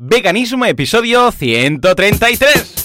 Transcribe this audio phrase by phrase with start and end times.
[0.00, 2.77] Veganismo, episodio 133.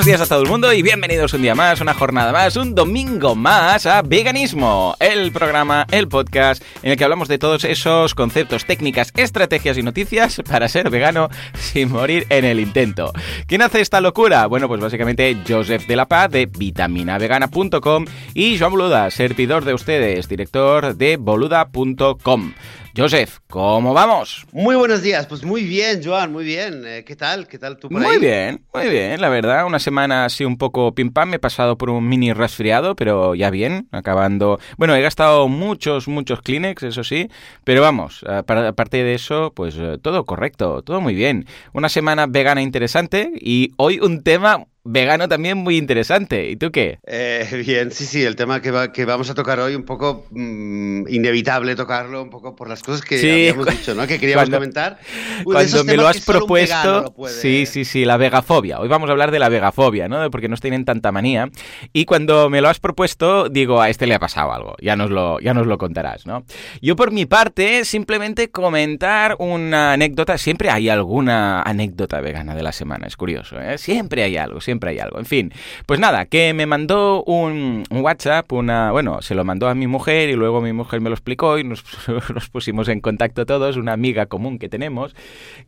[0.00, 2.74] Buenos días a todo el mundo y bienvenidos un día más, una jornada más, un
[2.74, 8.14] domingo más a Veganismo, el programa, el podcast en el que hablamos de todos esos
[8.14, 13.12] conceptos, técnicas, estrategias y noticias para ser vegano sin morir en el intento.
[13.46, 14.46] ¿Quién hace esta locura?
[14.46, 20.30] Bueno, pues básicamente Joseph de la Paz de vitaminavegana.com y Joan Boluda, servidor de ustedes,
[20.30, 22.54] director de boluda.com.
[22.96, 24.46] Joseph, ¿cómo vamos?
[24.50, 26.82] Muy buenos días, pues muy bien, Joan, muy bien.
[26.84, 27.46] Eh, ¿Qué tal?
[27.46, 29.64] ¿Qué tal tú por Muy bien, muy bien, la verdad.
[29.64, 33.36] Una semana así un poco pim pam, me he pasado por un mini resfriado, pero
[33.36, 34.58] ya bien, acabando.
[34.76, 37.28] Bueno, he gastado muchos, muchos Kleenex, eso sí,
[37.62, 41.46] pero vamos, aparte de eso, pues eh, todo correcto, todo muy bien.
[41.72, 46.50] Una semana vegana interesante y hoy un tema vegano también muy interesante.
[46.50, 46.98] ¿Y tú qué?
[47.06, 51.08] Eh, bien, sí, sí, el tema que, que vamos a tocar hoy, un poco mm,
[51.08, 54.06] inevitable tocarlo, un poco por las cosas que habíamos dicho, ¿no?
[54.06, 54.98] Que queríamos comentar.
[55.44, 58.80] cuando me lo has propuesto, sí, sí, sí, la vegafobia.
[58.80, 60.30] Hoy vamos a hablar de la vegafobia, ¿no?
[60.30, 61.50] Porque nos tienen tanta manía.
[61.92, 64.76] Y cuando me lo has propuesto, digo, a este le ha pasado algo.
[64.80, 66.44] Ya nos lo, ya nos lo contarás, ¿no?
[66.80, 70.38] Yo por mi parte, simplemente comentar una anécdota.
[70.38, 73.78] Siempre hay alguna anécdota vegana de la semana, es curioso, ¿eh?
[73.78, 75.18] Siempre hay algo, siempre hay algo.
[75.18, 75.52] En fin,
[75.84, 80.30] pues nada, que me mandó un, WhatsApp, una, bueno, se lo mandó a mi mujer
[80.30, 81.84] y luego mi mujer me lo explicó y nos,
[82.52, 85.14] pusimos en contacto todos, una amiga común que tenemos,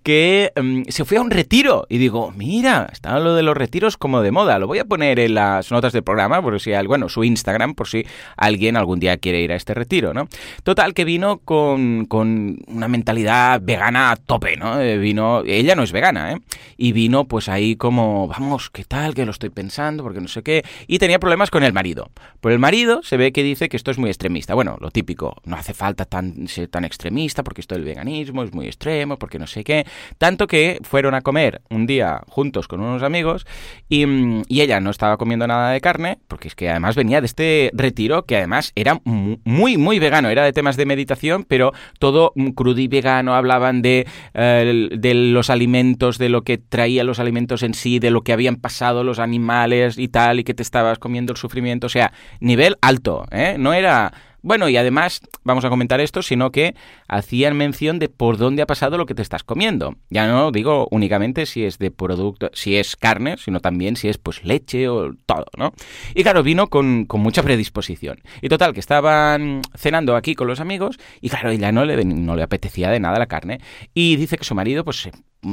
[0.02, 3.96] que mm, se fue a un retiro y digo, mira, está lo de los retiros
[3.96, 7.08] como de moda, lo voy a poner en las notas del programa, por si, bueno,
[7.08, 10.28] su Instagram, por si alguien algún día quiere ir a este retiro, ¿no?
[10.62, 14.80] Total, que vino con, con una mentalidad vegana a tope, ¿no?
[14.80, 16.38] Eh, vino, ella no es vegana, ¿eh?
[16.76, 18.82] Y vino pues ahí como, vamos, que
[19.14, 20.64] que lo estoy pensando, porque no sé qué.
[20.86, 22.10] Y tenía problemas con el marido.
[22.40, 24.54] Por el marido se ve que dice que esto es muy extremista.
[24.54, 28.52] Bueno, lo típico, no hace falta tan, ser tan extremista porque esto del veganismo es
[28.52, 29.86] muy extremo, porque no sé qué.
[30.18, 33.46] Tanto que fueron a comer un día juntos con unos amigos
[33.88, 34.04] y,
[34.48, 37.70] y ella no estaba comiendo nada de carne, porque es que además venía de este
[37.72, 40.28] retiro que además era muy, muy vegano.
[40.28, 43.34] Era de temas de meditación, pero todo crudo y vegano.
[43.34, 48.10] Hablaban de, eh, de los alimentos, de lo que traía los alimentos en sí, de
[48.10, 51.86] lo que habían pasado los animales y tal, y que te estabas comiendo el sufrimiento.
[51.86, 53.56] O sea, nivel alto, ¿eh?
[53.58, 54.12] No era
[54.42, 56.74] bueno, y además, vamos a comentar esto, sino que
[57.06, 59.94] hacían mención de por dónde ha pasado lo que te estás comiendo.
[60.10, 64.18] Ya no digo únicamente si es de producto, si es carne, sino también si es
[64.18, 65.72] pues leche o todo, ¿no?
[66.14, 68.20] Y claro, vino con, con mucha predisposición.
[68.40, 72.34] Y total, que estaban cenando aquí con los amigos y claro, ella no le, no
[72.34, 73.60] le apetecía de nada la carne.
[73.94, 75.08] Y dice que su marido pues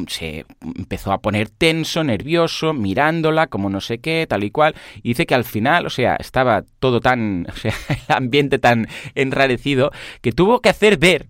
[0.07, 4.75] se empezó a poner tenso, nervioso, mirándola, como no sé qué, tal y cual.
[4.97, 8.88] Y dice que al final, o sea, estaba todo tan, o sea, el ambiente tan
[9.16, 9.91] enrarecido,
[10.22, 11.28] que tuvo que hacer ver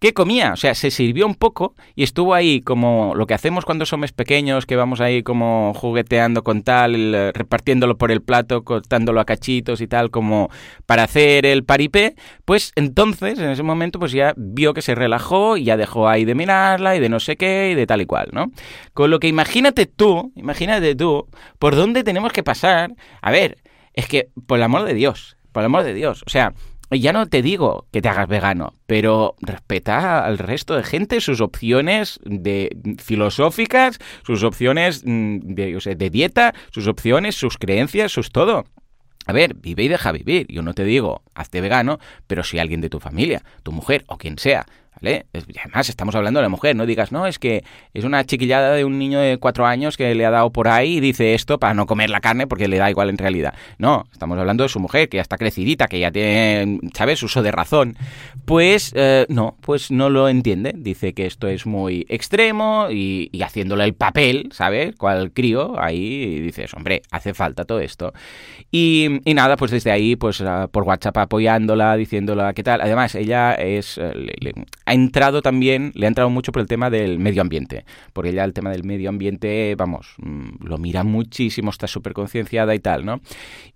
[0.00, 0.52] ¿Qué comía?
[0.52, 4.12] O sea, se sirvió un poco y estuvo ahí como lo que hacemos cuando somos
[4.12, 9.80] pequeños, que vamos ahí como jugueteando con tal, repartiéndolo por el plato, cortándolo a cachitos
[9.80, 10.50] y tal, como
[10.86, 12.14] para hacer el paripé,
[12.44, 16.24] pues entonces, en ese momento, pues ya vio que se relajó y ya dejó ahí
[16.24, 18.50] de mirarla y de no sé qué y de tal y cual, ¿no?
[18.92, 22.92] Con lo que imagínate tú, imagínate tú, por dónde tenemos que pasar.
[23.22, 23.58] A ver,
[23.92, 26.52] es que, por el amor de Dios, por el amor de Dios, o sea,
[27.00, 31.40] ya no te digo que te hagas vegano, pero respeta al resto de gente sus
[31.40, 38.64] opciones de filosóficas, sus opciones mm, de, de dieta, sus opciones, sus creencias, sus todo.
[39.26, 40.46] A ver, vive y deja vivir.
[40.48, 44.18] Yo no te digo, hazte vegano, pero si alguien de tu familia, tu mujer o
[44.18, 44.66] quien sea,
[45.00, 45.26] ¿vale?
[45.32, 48.84] Además, estamos hablando de la mujer, no digas, no, es que es una chiquillada de
[48.84, 51.74] un niño de cuatro años que le ha dado por ahí y dice esto para
[51.74, 53.54] no comer la carne porque le da igual en realidad.
[53.78, 57.42] No, estamos hablando de su mujer, que ya está crecidita, que ya tiene, ¿sabes?, uso
[57.42, 57.96] de razón.
[58.44, 60.72] Pues eh, no, pues no lo entiende.
[60.76, 64.94] Dice que esto es muy extremo y, haciéndole el papel, ¿sabes?
[64.96, 68.12] Cual crío, ahí dices, hombre, hace falta todo esto.
[68.70, 72.80] Y, nada, pues desde ahí, pues ah, por WhatsApp apoyándola, diciéndola qué tal.
[72.80, 73.98] Además, ella es...
[73.98, 74.12] Eh,
[74.86, 78.44] ha entrado también, le ha entrado mucho por el tema del medio ambiente, porque ella
[78.44, 83.04] el tema del medio ambiente, vamos, mm, lo mira muchísimo, está súper concienciada y tal,
[83.04, 83.20] ¿no?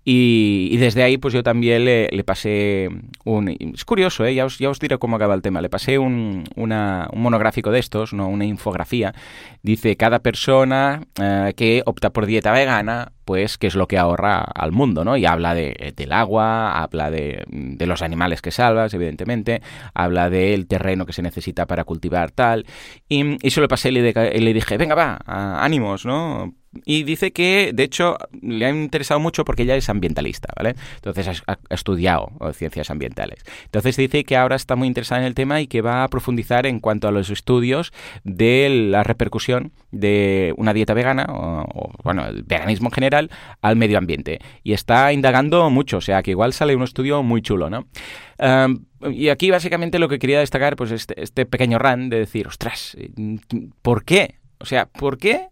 [0.03, 2.89] Y, desde ahí, pues yo también le, pasé
[3.25, 3.49] un...
[3.49, 4.33] Es curioso, ¿eh?
[4.33, 5.61] Ya os, ya os diré cómo acaba el tema.
[5.61, 6.69] Le pasé un, un
[7.15, 8.27] monográfico de estos, ¿no?
[8.27, 9.13] Una infografía.
[9.61, 14.39] Dice, cada persona eh, que opta por dieta vegana pues qué es lo que ahorra
[14.39, 15.15] al mundo, ¿no?
[15.15, 19.61] Y habla de, del agua, habla de, de, los animales que salvas, evidentemente,
[19.93, 22.65] habla del terreno que se necesita para cultivar tal.
[23.07, 25.19] Y, y se pasé y le dije, venga, va,
[25.63, 26.55] ánimos, ¿no?
[26.85, 30.75] Y dice que, de hecho, le ha interesado mucho porque ella es ambientalista, ¿vale?
[30.95, 33.43] Entonces ha, estudiado ciencias ambientales.
[33.65, 36.67] Entonces dice que ahora está muy interesada en el tema y que va a profundizar
[36.67, 37.91] en cuanto a los estudios
[38.23, 43.31] de la repercusión de una dieta vegana, o, bueno, el veganismo en general,
[43.61, 44.39] al medio ambiente.
[44.63, 47.87] Y está indagando mucho, o sea que igual sale un estudio muy chulo, ¿no?
[49.11, 52.95] y aquí básicamente lo que quería destacar, pues este, este pequeño run de decir, ostras,
[53.81, 54.35] ¿por qué?
[54.59, 55.49] O sea, ¿por qué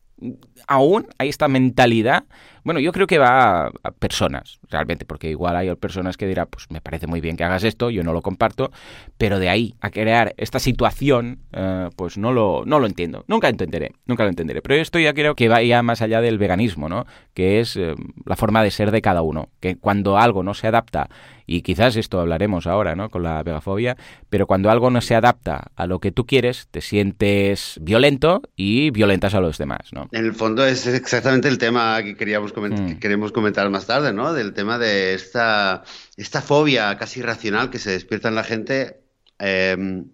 [0.68, 2.25] aún hay esta mentalidad
[2.68, 6.69] bueno, yo creo que va a, personas, realmente, porque igual hay personas que dirán, pues
[6.69, 8.72] me parece muy bien que hagas esto, yo no lo comparto,
[9.18, 13.24] pero de ahí a crear esta situación, eh, pues no lo, no lo entiendo.
[13.30, 14.62] Nunca entenderé, nunca lo entenderé.
[14.62, 17.06] Pero esto ya creo que va ya más allá del veganismo, ¿no?
[17.34, 19.48] Que es eh, la forma de ser de cada uno.
[19.62, 21.08] Que cuando algo no se adapta,
[21.48, 23.10] y quizás esto hablaremos ahora, ¿no?
[23.10, 23.96] Con la vegafobia,
[24.30, 28.92] pero cuando algo no se adapta a lo que tú quieres, te sientes violento y
[28.92, 30.10] violentas a los demás, ¿no?
[30.12, 32.88] En el fondo es exactamente el tema que queríamos Mm.
[32.88, 34.33] que queremos comentar más tarde, ¿no?
[34.33, 35.83] Del tema de esta,
[36.15, 39.01] esta fobia casi irracional que se despierta en la gente.
[39.39, 40.06] Em,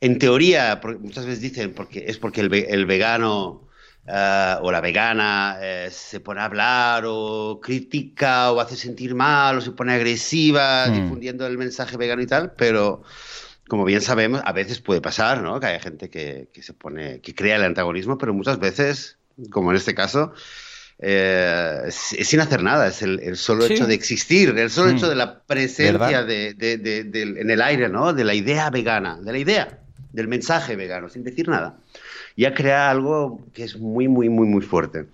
[0.00, 3.68] en teoría, muchas veces dicen porque es porque el, el vegano
[4.06, 9.58] eh, o la vegana eh, se pone a hablar o critica o hace sentir mal
[9.58, 10.92] o se pone agresiva mm.
[10.92, 13.02] difundiendo el mensaje vegano y tal, pero
[13.68, 15.60] como bien sabemos, a veces puede pasar, ¿no?
[15.60, 19.18] Que hay gente que, que se pone, que crea el antagonismo, pero muchas veces,
[19.50, 20.32] como en este caso,
[21.02, 25.10] eh, es, sin hacer nada, es el, solo hecho de existir, el solo hecho mm.
[25.10, 28.12] de la presencia de, en el aire, ¿no?
[28.12, 29.78] De la idea vegana, de la idea,
[30.12, 31.78] del mensaje vegano, sin decir nada.
[32.36, 35.06] Ya crea algo que es muy, muy, muy, muy fuerte.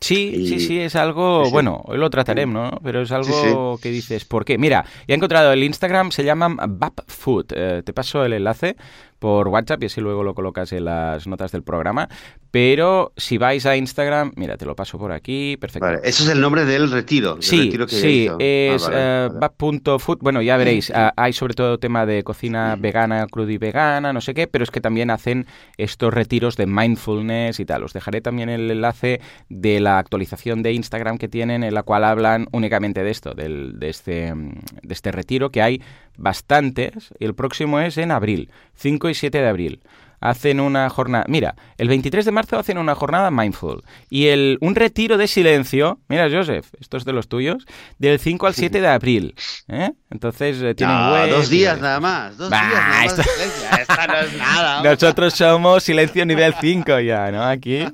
[0.00, 2.80] Sí, sí, sí, es algo, bueno, hoy lo trataremos, ¿no?
[2.82, 4.58] Pero es algo que dices, ¿por qué?
[4.58, 7.46] Mira, ya he encontrado el Instagram, se llama Bapfood.
[7.54, 8.76] Eh, te paso el enlace
[9.24, 12.10] por WhatsApp y así luego lo colocas en las notas del programa.
[12.50, 15.86] Pero si vais a Instagram, mira, te lo paso por aquí, perfecto.
[15.86, 17.38] Vale, eso es el nombre del retiro.
[17.40, 22.76] sí, sí, es ah, eh, Bueno, ya veréis, ah, hay sobre todo tema de cocina
[22.78, 25.46] vegana, cruda y vegana, no sé qué, pero es que también hacen
[25.78, 27.82] estos retiros de mindfulness y tal.
[27.82, 32.04] Os dejaré también el enlace de la actualización de Instagram que tienen en la cual
[32.04, 35.80] hablan únicamente de esto, del, de, este, de este retiro, que hay
[36.16, 37.12] bastantes.
[37.18, 39.80] El próximo es en abril, 5 y 7 de abril
[40.24, 41.26] hacen una jornada.
[41.28, 43.82] Mira, el 23 de marzo hacen una jornada mindful.
[44.08, 46.00] Y el, un retiro de silencio.
[46.08, 47.66] Mira, Joseph, esto es de los tuyos.
[47.98, 49.34] Del 5 al 7 de abril.
[49.68, 49.92] ¿eh?
[50.10, 50.96] Entonces eh, tienen
[51.28, 52.38] Dos días nada más.
[52.38, 53.22] Dos días nada esto...
[53.22, 54.82] no es nada.
[54.90, 57.44] Nosotros somos silencio nivel 5 ya, ¿no?
[57.44, 57.84] Aquí.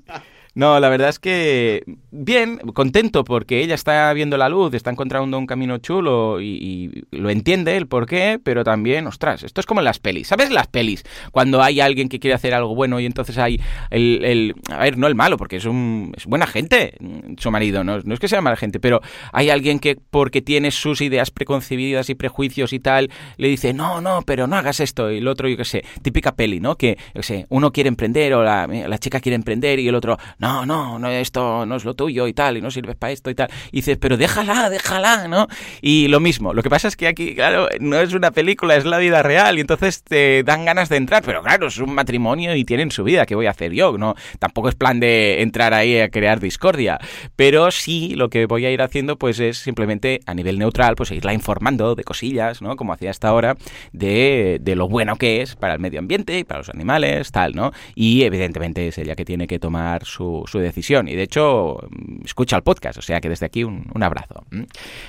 [0.55, 5.39] No, la verdad es que bien, contento porque ella está viendo la luz, está encontrando
[5.39, 9.81] un camino chulo y, lo entiende el por qué, pero también, ostras, esto es como
[9.81, 10.29] en las pelis.
[10.29, 11.05] ¿Sabes las pelis?
[11.31, 13.61] Cuando hay alguien que quiere hacer algo bueno y entonces hay
[13.91, 16.95] el, a ver, no el malo, porque es un es buena gente,
[17.39, 19.01] su marido, no, no es que sea mala gente, pero
[19.33, 24.01] hay alguien que porque tiene sus ideas preconcebidas y prejuicios y tal, le dice, no,
[24.01, 26.77] no, pero no hagas esto, y el otro, yo qué sé, típica peli, ¿no?
[26.77, 30.65] Que, sé, uno quiere emprender o la, la chica quiere emprender y el otro, no,
[30.65, 33.35] no, no, esto no es lo tuyo y tal, y no sirves para esto y
[33.35, 33.51] tal.
[33.73, 35.49] Y dices, pero déjala, déjala, ¿no?
[35.83, 38.87] Y lo mismo, lo que pasa es que aquí, claro, no es una película, es
[38.87, 42.57] la vida real, y entonces te dan ganas de entrar, pero claro, es un matrimonio
[42.57, 43.99] y tienen su vida, ¿qué voy a hacer yo?
[43.99, 46.99] No, tampoco es plan de entrar ahí a crear discordia,
[47.37, 51.11] pero sí lo que voy a ir haciendo pues es simplemente a nivel neutral, pues
[51.11, 52.77] irla informando de cosillas, ¿no?
[52.77, 53.57] Como hacía hasta ahora,
[53.93, 57.55] de, de lo bueno que es para el medio ambiente y para los animales, tal,
[57.55, 57.73] ¿no?
[57.95, 61.09] Y evidentemente es ella que tiene que tomar su, su decisión.
[61.09, 64.47] Y de hecho, mm, escucha el podcast, o sea que desde aquí un, abrazo.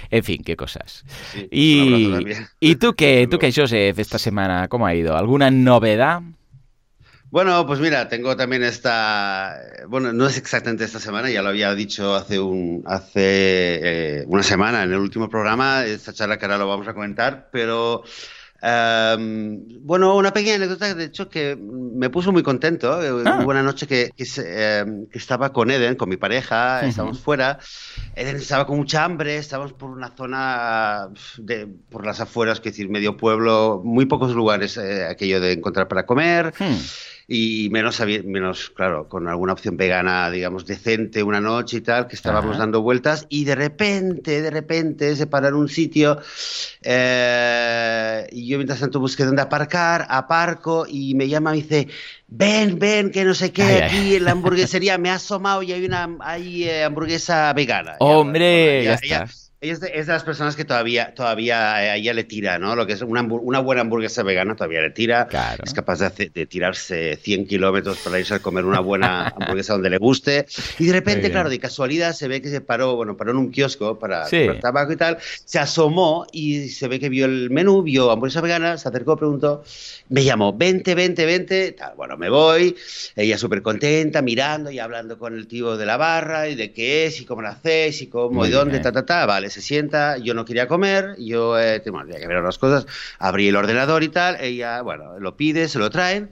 [0.10, 1.06] En fin, qué cosas.
[1.50, 2.13] y,
[2.60, 4.68] ¿Y tú qué, tú qué, Joseph, esta semana?
[4.68, 5.16] ¿Cómo ha ido?
[5.16, 6.22] ¿Alguna novedad?
[7.32, 11.74] Bueno, pues mira, tengo también esta, bueno, no es exactamente esta semana, ya lo había
[11.74, 16.58] dicho hace un, hace eh, una semana en el último programa, esta charla que ahora
[16.58, 18.04] lo vamos a comentar, pero
[18.63, 23.01] Em, bueno, una pequeña anécdota, de hecho, que me puso muy contento.
[23.01, 23.34] Eh, ah.
[23.36, 27.58] Una buena noche que, em, que, estaba con Eden, con mi pareja, estábamos fuera.
[28.15, 32.88] Eden estaba con mucha hambre, estábamos por una zona, de, por las afueras, que decir,
[32.88, 36.53] medio pueblo, muy pocos lugares, eh, aquello de encontrar para comer.
[36.60, 36.75] Hmm.
[37.34, 42.18] Y menos, menos, claro, con alguna opción vegana, digamos, decente una noche y tal, que
[42.18, 46.20] estábamos dando vueltas y de repente, de repente se en un sitio
[46.82, 51.88] eh, y yo mientras tanto busqué dónde aparcar, aparco y me llama y dice,
[52.28, 55.86] ven, ven, que no sé qué, aquí en la hamburguesería me ha asomado y hay
[55.86, 57.96] una hay, eh, hamburguesa vegana.
[58.00, 59.28] Hombre, ya, está.
[59.63, 62.75] Ella es de, las personas que todavía, todavía a ella le tira, ¿no?
[62.75, 65.27] Lo que es una, una buena hamburguesa vegana todavía le tira.
[65.63, 69.91] Es capaz de, de, tirarse 100 kilómetros para irse a comer una buena hamburguesa donde
[69.91, 70.48] le guste.
[70.80, 73.51] Y de repente, claro, de casualidad se ve que se paró, bueno, paró en un
[73.51, 77.84] kiosco para comprar tabaco y tal, se asomó y se ve que vio el menú,
[77.84, 79.63] vio hamburguesa vegana, se acercó, preguntó,
[80.10, 81.74] me llamó, vente, vente, vente.
[81.74, 82.75] Tal, bueno, me voy.
[83.15, 87.06] Ella súper contenta, mirando y hablando con el tío de la barra y de qué
[87.06, 89.27] es y cómo lo hacéis y cómo y dónde, ta, ta, ta.
[89.27, 92.88] Vale se sienta, yo no quería comer, yo eh, tenía que ver las cosas,
[93.20, 96.31] abrí el ordenador y tal, ella, bueno, lo pide, se lo traen.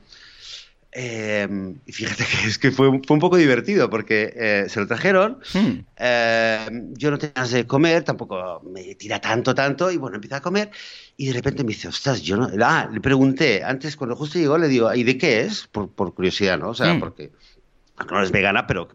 [0.92, 5.38] Em, y fíjate que es que fue, un poco divertido porque eh, se lo trajeron,
[5.54, 5.86] hmm.
[5.98, 10.38] em, yo no tenía ganas de comer, tampoco me tira tanto, tanto, y bueno, empieza
[10.38, 10.72] a comer
[11.16, 12.50] y de repente me dice, ostras, yo no...
[12.64, 15.68] Ah, le pregunté, antes cuando justo llegó le digo, ¿y de qué es?
[15.68, 16.70] Por, por curiosidad, ¿no?
[16.70, 17.00] O sea, hmm.
[17.00, 17.32] porque
[18.10, 18.88] no es vegana, pero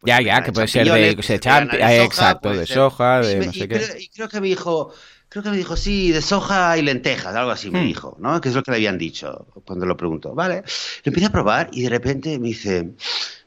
[0.00, 3.80] pues ya, ya, que puede ser de, de exacto, de soja, de no sé qué.
[3.80, 4.94] Creo, y creo que me dijo,
[5.28, 7.86] creo que me dijo, sí, de soja y lentejas, algo así me hmm.
[7.86, 8.40] dijo, ¿no?
[8.40, 10.34] Que es lo que le habían dicho cuando lo preguntó.
[10.34, 10.62] Vale,
[11.04, 12.94] lo empiezo a probar y de repente me dice, me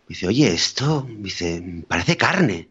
[0.10, 2.67] dice, oye, esto, me dice, parece carne.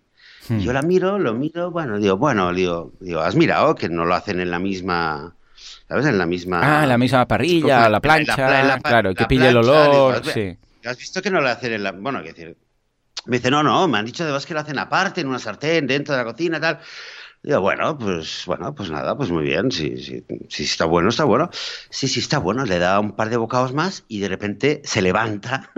[0.48, 0.60] Y hmm.
[0.60, 4.14] yo la miro, lo miro, bueno, digo, bueno, digo, digo, has mirado que no lo
[4.14, 5.34] hacen en la misma...
[5.88, 6.06] ¿Sabes?
[6.06, 6.60] En la misma...
[6.62, 10.56] Ah, en la misma parrilla, la plancha, claro, que pille el olor, sí.
[10.84, 11.92] ¿Has visto que no lo hacen en la...
[11.92, 12.56] Bueno, que decir,
[13.26, 15.86] me dice, no, no, me han dicho además que lo hacen aparte, en una sartén,
[15.86, 16.80] dentro de la cocina, tal.
[17.42, 21.24] Digo, bueno, pues bueno, pues nada, pues muy bien, si, si, si, está bueno, está
[21.24, 21.48] bueno.
[21.88, 25.00] Sí, sí, está bueno, le da un par de bocados más y de repente se
[25.00, 25.70] levanta,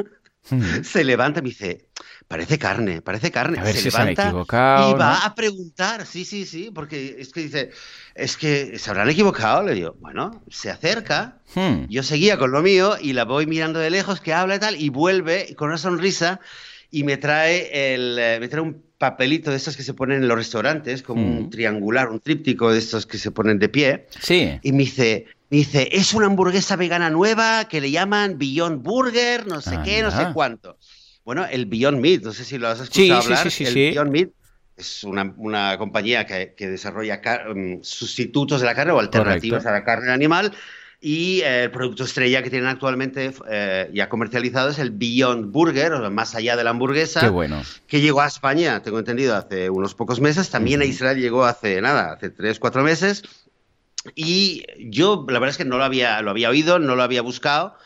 [0.83, 1.87] se levanta y me dice,
[2.27, 3.61] parece carne, parece carne.
[3.61, 6.73] A ver se si levanta se han equivocado, y va a preguntar, sí, sí, sí,
[6.75, 7.71] porque es que dice,
[8.17, 9.63] es que se habrán equivocado.
[9.63, 11.85] Le digo, bueno, se acerca, hmm.
[11.89, 14.81] yo seguía con lo mío y la voy mirando de lejos que habla y tal,
[14.81, 16.41] y vuelve con una sonrisa
[16.93, 20.29] y me trae, el, eh, me trae un papelito de estos que se ponen en
[20.29, 21.51] los restaurantes, como un mm.
[21.51, 24.07] triangular, un tríptico de estos que se ponen de pie.
[24.21, 24.61] Sí.
[24.63, 29.47] Y me dice, me dice, es una hamburguesa vegana nueva que le llaman Beyond Burger,
[29.47, 30.77] no sé qué, no sé cuánto.
[31.25, 33.51] Bueno, el Beyond Meat, no sé si lo has escuchado hablar.
[33.51, 34.31] Sí, sí, el Beyond Meat
[34.77, 39.73] es una, una compañía que, que desarrolla um, sustitutos de la carne o alternativas a
[39.73, 40.53] la carne animal
[41.05, 46.11] y el producto estrella que tienen actualmente eh, ya comercializado es el Beyond Burger, o
[46.13, 47.19] más allá de la hamburguesa.
[47.19, 47.61] Qué bueno.
[47.89, 50.49] Que llegó a España, tengo entendido, hace unos pocos meses.
[50.51, 53.25] También a Israel llegó hace nada, hace tres, cuatro meses.
[54.15, 57.23] Y yo, la verdad es que no lo había, lo había oído, no lo había
[57.23, 57.77] buscado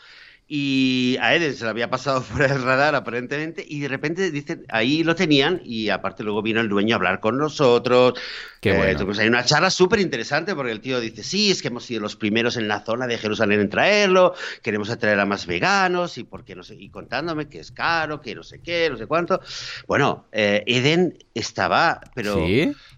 [0.47, 4.65] y a Eden se le había pasado fuera del radar aparentemente y de repente dicen
[4.69, 8.13] ahí lo tenían y aparte luego vino el dueño a hablar con nosotros
[8.61, 9.13] Qué eh, bueno.
[9.19, 12.15] hay una charla súper interesante porque el tío dice sí es que hemos sido los
[12.15, 16.55] primeros en la zona de Jerusalén en traerlo queremos atraer a más veganos y porque
[16.55, 19.41] no sé y contándome que es caro que no sé qué no sé cuánto
[19.87, 22.45] bueno eh, Eden estaba pero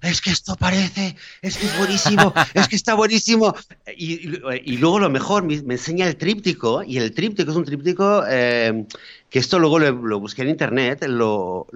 [0.01, 3.55] es que esto parece es que es buenísimo es que está buenísimo
[3.97, 4.29] y,
[4.63, 8.23] y, luego lo mejor me, me enseña el tríptico y el tríptico es un tríptico
[8.27, 8.85] eh,
[9.29, 11.67] que esto luego lo, busqué en internet, lo,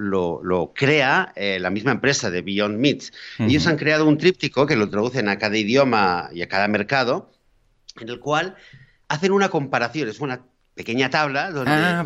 [0.75, 3.13] crea eh, la misma empresa de Beyond Meats.
[3.39, 7.31] Ellos han creado un tríptico que lo traducen a cada idioma y a cada mercado,
[7.99, 8.55] en el cual
[9.07, 10.41] hacen una comparación, es una
[10.73, 12.03] pequeña tabla donde ah,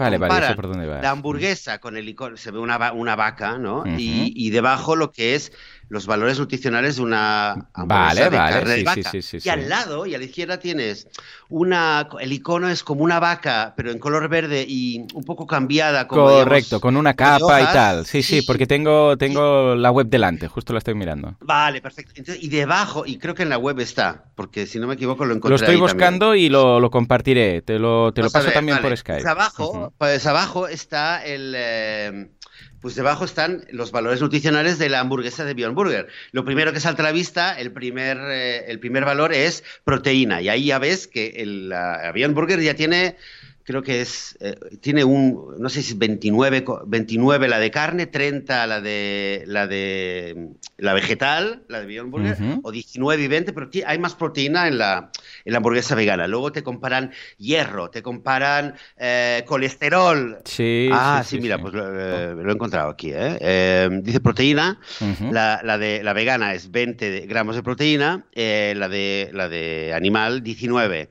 [1.01, 3.83] la hamburguesa con el icono, se ve una, una vaca, ¿no?
[3.97, 5.53] y, y, debajo lo que es
[5.89, 9.01] los valores nutricionales de una vale, de vale, vaca.
[9.13, 11.07] y al lado y a la izquierda tienes
[11.49, 16.07] una, el icono es como una vaca, pero en color verde y un poco cambiada.
[16.07, 18.05] Como, Correcto, con una capa y tal.
[18.05, 21.37] Sí, sí, porque tengo, tengo la web delante, justo la estoy mirando.
[21.39, 22.33] Vale, perfecto.
[22.39, 25.35] y debajo, y creo que en la web está, porque si no me equivoco lo
[25.35, 25.49] encontré.
[25.49, 29.21] Lo estoy buscando y lo, compartiré, te lo, te lo paso también por Skype.
[29.21, 31.53] Pues abajo, pues abajo está el...
[31.55, 32.29] Eh,
[32.87, 36.07] pues debajo están los valores nutricionales de la hamburguesa de Beyond Burger.
[36.31, 40.41] Lo primero que salta a la vista, el primer, eh, el primer valor es proteína.
[40.41, 41.73] Y ahí ya ves que el
[42.13, 43.17] Beyond Burger ya tiene
[43.67, 48.05] creo que es, eh, tiene un, no sé si es 29, 29 la de carne,
[48.05, 53.51] 30 la de la de la vegetal, la de Beyond Burger, o 19 y 20,
[53.51, 55.11] pero hay más proteína en la,
[55.43, 56.27] en la hamburguesa vegana.
[56.27, 60.37] Luego te comparan hierro, te comparan eh, colesterol.
[60.45, 60.87] Sí.
[60.93, 63.11] Ah, sí, mira, pues eh, lo, he encontrado aquí.
[63.11, 64.79] dice proteína,
[65.29, 70.41] la, la, de la vegana es 20 gramos de proteína, la, de, la de animal
[70.41, 71.09] 19.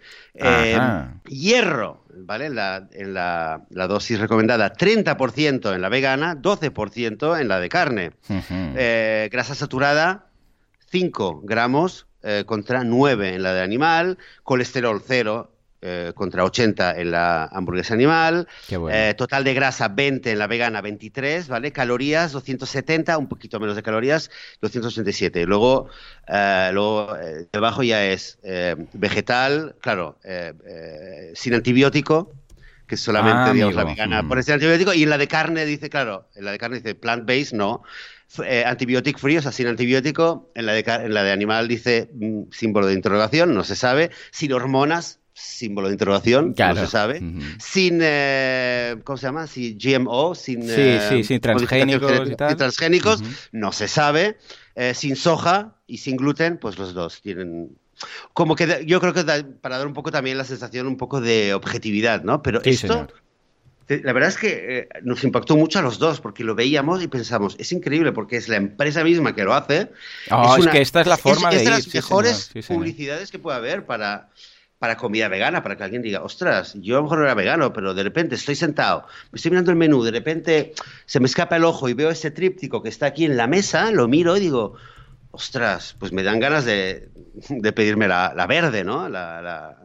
[1.29, 2.47] hierro, ¿vale?
[2.47, 8.13] En la, en la, dosis recomendada, 30% en la vegana, 12% en la de carne.
[8.49, 10.27] Eh, grasa saturada,
[10.91, 17.11] 5 gramos eh, contra 9 en la de animal, colesterol 0 eh, contra 80 en
[17.11, 18.49] la hamburguesa animal,
[18.91, 21.71] eh, total de grasa 20 en la vegana, 23, ¿vale?
[21.71, 24.31] Calorías 270, un poquito menos de calorías,
[24.63, 25.45] 287.
[25.45, 25.89] Luego,
[26.29, 27.15] eh, luego
[27.53, 28.39] debajo ya es
[28.95, 30.19] vegetal, claro,
[31.35, 32.33] sin antibiótico,
[32.87, 34.29] que es solamente, ah, digamos, la vegana mm.
[34.29, 36.95] por ese antibiótico, y en la de carne dice, claro, en la de carne dice
[36.95, 37.83] plant-based, no,
[38.65, 40.51] antibiótico free, o sea, sin antibiótico.
[40.55, 44.11] En la de, en la de animal dice mm, símbolo de interrogación, no se sabe.
[44.31, 47.23] Sin hormonas, símbolo de interrogación, no se sabe,
[47.59, 49.47] sin, eh, ¿cómo se llama?
[49.47, 52.57] Sin GMO, sin, sí, sí, sin transgénicos, y tal.
[52.57, 54.39] transgénicos no se sabe,
[54.75, 57.77] eh, sin soja y sin gluten, pues los dos tienen...
[58.33, 59.25] Como que yo creo que
[59.61, 62.43] para dar un poco también la sensación un poco de objetividad, ¿no?
[62.43, 63.07] Pero esto...
[63.89, 67.07] La verdad es que eh, nos impactó mucho a los dos porque lo veíamos y
[67.07, 69.93] pensamos, es increíble porque es la empresa misma que lo hace.
[70.33, 73.59] Oh, es, que esta es la forma de, es de las mejores publicidades que puede
[73.59, 74.31] haber para,
[74.79, 77.73] para comida vegana, para que alguien diga, ostras, yo a lo mejor no era vegano,
[77.73, 80.75] pero de repente estoy sentado, me estoy mirando el menú, de repente
[81.07, 83.91] se me escapa el ojo y veo ese tríptico que está aquí en la mesa,
[83.91, 84.75] lo miro y digo,
[85.31, 87.09] ostras, pues me dan ganas de,
[87.75, 89.09] pedirme la, verde, ¿no?
[89.09, 89.79] La,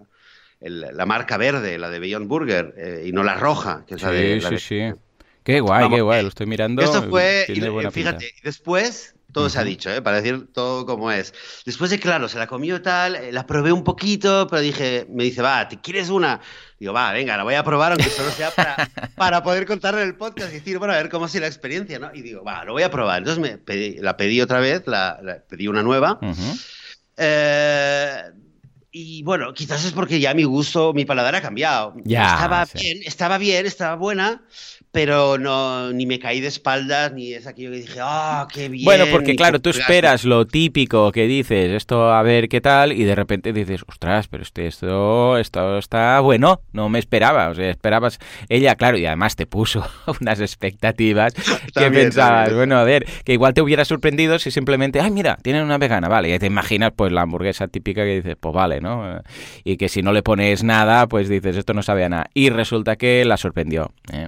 [0.60, 4.12] la, marca verde, la de Beyond Burger, eh, y no la roja, que es la
[4.12, 4.42] de...
[4.42, 5.00] Sí, sí, sí.
[5.44, 6.84] Qué guay, qué guay, lo estoy mirando.
[6.84, 7.46] Esto fue,
[7.92, 10.02] fíjate, después todo se ha dicho, ¿eh?
[10.02, 11.34] para decir todo como es.
[11.66, 15.24] Después de, claro, se la comió tal, eh, la probé un poquito, pero dije, me
[15.24, 16.42] dice, va, ¿te quieres una?
[16.80, 18.76] Digo, va, venga, la voy a probar, aunque solo sea para,
[19.16, 21.48] para poder contarle en el podcast y decir, bueno, a ver cómo ha sido la
[21.48, 22.12] experiencia, ¿no?
[22.14, 23.20] Y digo, va, lo voy a probar.
[23.20, 26.20] Entonces me la pedí otra vez, la, pedí una nueva.
[27.18, 28.24] eh,
[28.94, 31.94] y bueno, quizás es porque ya mi gusto, mi paladar ha cambiado.
[32.04, 34.44] Ya, estaba bien, estaba bien, estaba buena,
[34.92, 38.84] pero no ni me caí de espaldas ni es aquello que dije ah qué bien
[38.84, 43.06] bueno porque claro tú esperas lo típico que dices esto a ver qué tal y
[43.06, 47.70] de repente dices ostras pero este esto esto está bueno no me esperaba o sea
[47.70, 48.20] esperabas
[48.50, 49.86] ella claro y además te puso
[50.22, 51.34] unas expectativas
[51.76, 55.64] que pensabas bueno a ver que igual te hubiera sorprendido si simplemente ay mira tienen
[55.64, 59.22] una vegana vale y te imaginas pues la hamburguesa típica que dices pues vale no
[59.64, 62.50] y que si no le pones nada pues dices esto no sabe a nada y
[62.50, 64.28] resulta que la sorprendió ¿eh?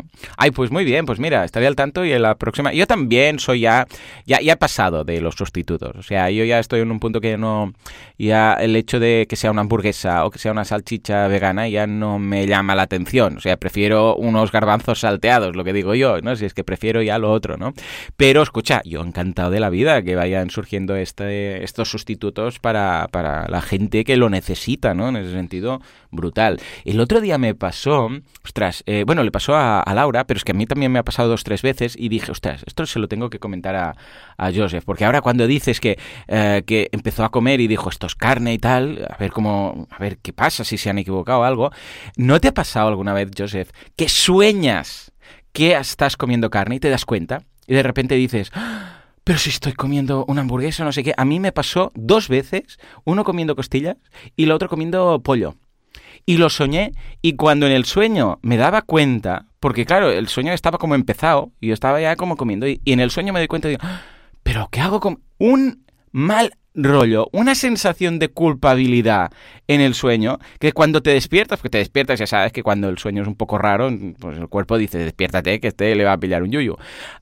[0.54, 2.74] Pues muy bien, pues mira, estaré al tanto y en la próxima.
[2.74, 3.88] Yo también soy ya,
[4.26, 5.96] ya, ya he pasado de los sustitutos.
[5.96, 7.74] O sea, yo ya estoy en un punto que no,
[8.18, 11.88] ya el hecho de que sea una hamburguesa o que sea una salchicha vegana ya
[11.88, 13.38] no me llama la atención.
[13.38, 16.36] O sea, prefiero unos garbanzos salteados, lo que digo yo, ¿no?
[16.36, 17.74] Si es que prefiero ya lo otro, ¿no?
[18.18, 23.48] Pero escucha, yo encantado de la vida que vayan surgiendo este, estos sustitutos para, para
[23.48, 25.10] la gente que lo necesita, ¿no?
[25.10, 25.82] En ese sentido,
[26.14, 26.62] brutal.
[26.86, 28.10] El otro día me pasó,
[28.44, 31.04] ostras, eh, bueno, le pasó a, Laura, pero es que a mí también me ha
[31.04, 33.96] pasado dos, tres veces y dije, ostras, esto se lo tengo que comentar a,
[34.38, 38.08] a Joseph, porque ahora cuando dices que, eh, que empezó a comer y dijo, esto
[38.08, 41.42] es carne y tal, a ver cómo, a ver qué pasa, si se han equivocado
[41.42, 41.72] o algo,
[42.18, 45.12] ¿no te ha pasado alguna vez, Joseph, que sueñas
[45.52, 49.04] que estás comiendo carne y te das cuenta y de repente dices, ¡Ah!
[49.24, 51.14] pero si estoy comiendo una hamburguesa, no sé qué.
[51.16, 53.98] A mí me pasó dos veces, uno comiendo costillas
[54.36, 55.56] y el otro comiendo pollo
[56.26, 60.54] y lo soñé y cuando en el sueño me daba cuenta, porque claro, el sueño
[60.54, 63.48] estaba como empezado y yo estaba ya como comiendo y, en el sueño me di
[63.48, 64.02] cuenta y digo, ah,
[64.44, 69.32] pero ¿qué hago con un mal rollo, una sensación de culpabilidad
[69.68, 72.98] en el sueño, que cuando te despiertas, porque te despiertas ya sabes que cuando el
[72.98, 76.18] sueño es un poco raro, pues el cuerpo dice, despiértate, que este le va a
[76.18, 76.76] pillar un yuyu.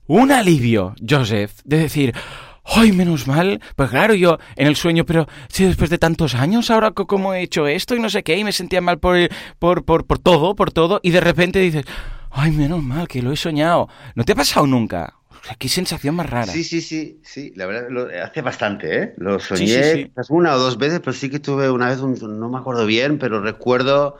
[0.06, 2.14] Un alivio, Joseph, de decir,
[2.64, 3.60] ¡Ay, menos mal!
[3.76, 7.42] Pues claro, yo en el sueño, pero si después de tantos años, ahora cómo he
[7.42, 9.16] hecho esto y no sé qué, y me sentía mal por,
[9.58, 11.84] por, por, por todo, por todo, y de repente dices,
[12.30, 13.88] ¡ay, menos mal que lo he soñado!
[14.14, 15.14] ¿No te ha pasado nunca?
[15.28, 16.52] O sea, qué sensación más rara.
[16.52, 19.14] Sí, sí, sí, sí, la verdad, lo, hace bastante, ¿eh?
[19.16, 22.86] Lo soñé una o dos veces, pero sí que tuve una vez, no me acuerdo
[22.86, 24.18] bien, pero recuerdo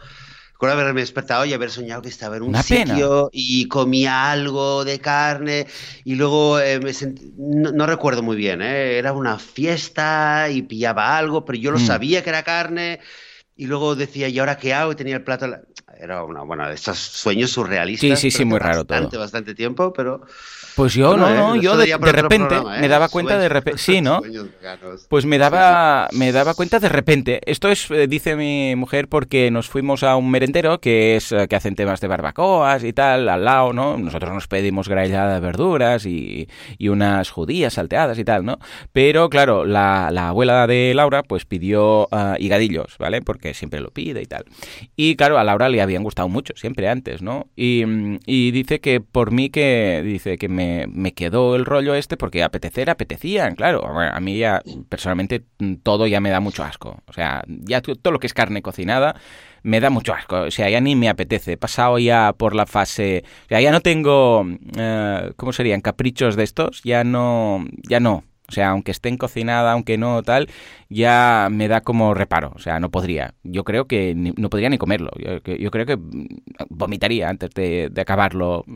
[0.63, 5.01] Recuerdo haberme despertado y haber soñado que estaba en un sitio y comía algo de
[5.01, 5.67] carne
[6.05, 8.97] y luego eh, me sentí, no, recuerdo muy bien, ¿eh?
[8.97, 11.85] era una fiesta y pillaba algo, pero yo lo mm.
[11.85, 13.01] sabía que era carne
[13.57, 14.93] y luego decía, ¿y ahora qué hago?
[14.93, 15.47] Y tenía el plato...
[15.99, 18.21] Era una, bueno, de estos sueños surrealistas.
[18.21, 19.19] Sí, sí, sí, muy raro todo.
[19.19, 20.25] Bastante tiempo, pero...
[20.77, 24.21] Pues yo no, no, yo de, repente me daba cuenta de repente, sí, ¿no?
[25.09, 27.41] Pues me daba, me daba cuenta de repente.
[27.45, 31.47] Esto es, eh, dice mi mujer, porque nos fuimos a un merendero que es eh,
[31.49, 33.99] que hacen temas de barbacoas y tal, al lado, ¿no?
[33.99, 38.59] Nosotros nos pedimos grallada de verduras y, y unas judías salteadas y tal, ¿no?
[38.93, 43.23] Pero claro, la, la abuela de Laura pues pidió uh, higadillos, ¿vale?
[43.23, 44.45] Porque siempre lo pide y tal.
[44.97, 47.49] Y claro, a Laura le habían gustado mucho, siempre antes, ¿no?
[47.57, 47.83] Y,
[48.53, 52.91] dice que por mí que, dice que me, me, quedó el rollo este porque apetecer
[52.91, 53.87] apetecían, claro.
[53.87, 55.45] a mí ya, personalmente,
[55.83, 57.03] todo ya me da mucho asco.
[57.07, 59.15] O sea, ya todo lo que es carne cocinada
[59.63, 60.43] me da mucho asco.
[60.43, 61.53] O sea, ya ni me apetece.
[61.53, 63.25] He pasado ya por la fase.
[63.47, 64.45] O sea, ya no tengo.
[64.77, 65.81] Eh, ¿Cómo serían?
[65.81, 66.83] Caprichos de estos.
[66.83, 67.65] Ya no.
[67.89, 68.25] Ya no.
[68.49, 70.51] O sea, aunque estén cocinada, aunque no tal,
[70.91, 72.53] ya me da como reparo.
[72.55, 73.35] O sea, no podría.
[73.45, 75.11] Yo creo que no podría ni comerlo.
[75.17, 75.99] Yo, creo que
[76.69, 78.67] vomitaría antes de, acabarlo.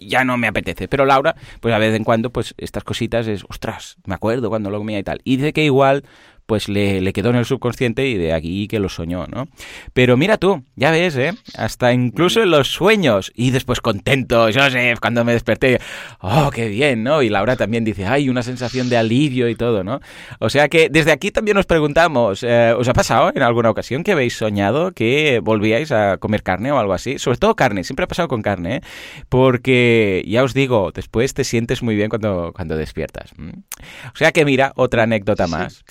[0.00, 0.88] Ya no me apetece.
[0.88, 4.70] Pero Laura, pues a vez en cuando, pues estas cositas es, ostras, me acuerdo cuando
[4.70, 5.20] lo comía y tal.
[5.24, 6.04] Y dice que igual
[6.46, 9.48] pues le, quedó en el subconsciente y de aquí que lo soñó, ¿no?
[9.92, 11.32] Pero mira tú, ya ves, ¿eh?
[11.56, 13.32] Hasta incluso en los sueños.
[13.34, 15.80] Y después contento, Joseph, cuando me desperté,
[16.20, 17.22] oh, qué bien, ¿no?
[17.22, 20.00] Y Laura también dice, ay, una sensación de alivio y todo, ¿no?
[20.38, 24.04] O sea que desde aquí también nos preguntamos, eh, ¿os ha pasado en alguna ocasión
[24.04, 27.18] que habéis soñado que volvíais a comer carne o algo así?
[27.18, 28.80] Sobre todo carne, siempre ha pasado con carne, ¿eh?
[29.28, 33.32] Porque, ya os digo, después te sientes muy bien cuando, cuando despiertas.
[34.14, 35.82] O sea que mira, otra anécdota más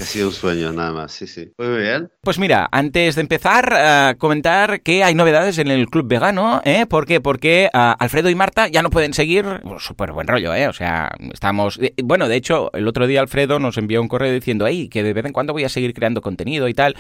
[0.41, 1.51] sueño, nada más, sí, sí.
[1.58, 2.10] Muy bien.
[2.21, 6.86] Pues mira, antes de empezar, uh, comentar que hay novedades en el Club Vegano, ¿eh?
[6.88, 7.21] ¿Por qué?
[7.21, 9.45] Porque uh, Alfredo y Marta ya no pueden seguir.
[9.77, 10.67] Súper buen rollo, ¿eh?
[10.67, 11.80] O sea, estamos.
[11.80, 15.04] Eh, bueno, de hecho, el otro día Alfredo nos envió un correo diciendo, hey, que
[15.04, 16.95] de vez en cuando voy a seguir creando contenido y tal.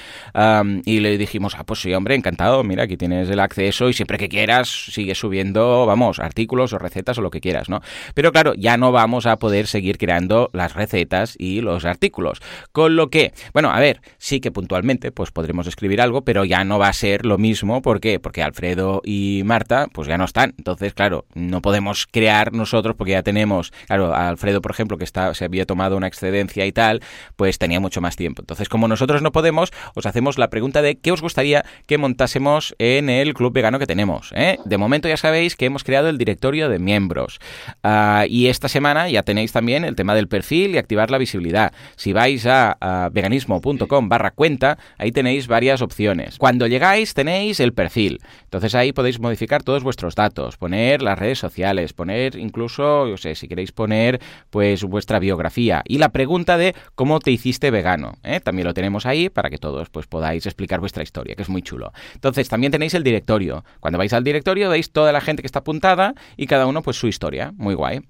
[0.85, 2.63] Y le dijimos, ah, pues sí, hombre, encantado.
[2.63, 7.17] Mira, aquí tienes el acceso y siempre que quieras, sigue subiendo, vamos, artículos o recetas
[7.17, 7.81] o lo que quieras, ¿no?
[8.13, 12.41] Pero claro, ya no vamos a poder seguir creando las recetas y los artículos.
[12.71, 16.63] Con lo que bueno, a ver, sí que puntualmente pues podremos escribir algo, pero ya
[16.63, 17.81] no va a ser lo mismo.
[17.81, 18.19] ¿Por qué?
[18.19, 20.53] Porque Alfredo y Marta pues ya no están.
[20.57, 25.33] Entonces, claro, no podemos crear nosotros porque ya tenemos, claro, Alfredo, por ejemplo, que está,
[25.33, 27.01] se había tomado una excedencia y tal,
[27.35, 28.41] pues tenía mucho más tiempo.
[28.41, 32.75] Entonces, como nosotros no podemos, os hacemos la pregunta de qué os gustaría que montásemos
[32.79, 34.31] en el club vegano que tenemos.
[34.35, 34.57] Eh?
[34.65, 37.39] De momento ya sabéis que hemos creado el directorio de miembros.
[37.83, 41.73] Ah, y esta semana ya tenéis también el tema del perfil y activar la visibilidad.
[41.95, 46.37] Si vais a, a veganismo.com barra cuenta, ahí tenéis varias opciones.
[46.39, 48.19] Cuando llegáis tenéis el perfil.
[48.45, 53.35] Entonces ahí podéis modificar todos vuestros datos, poner las redes sociales, poner incluso, yo sé,
[53.35, 58.13] si queréis poner pues vuestra biografía y la pregunta de cómo te hiciste vegano.
[58.23, 58.39] ¿eh?
[58.39, 61.61] También lo tenemos ahí para que todos pues podáis explicar vuestra historia, que es muy
[61.61, 61.93] chulo.
[62.15, 63.63] Entonces también tenéis el directorio.
[63.79, 66.97] Cuando vais al directorio veis toda la gente que está apuntada y cada uno pues
[66.97, 67.53] su historia.
[67.55, 68.01] Muy guay.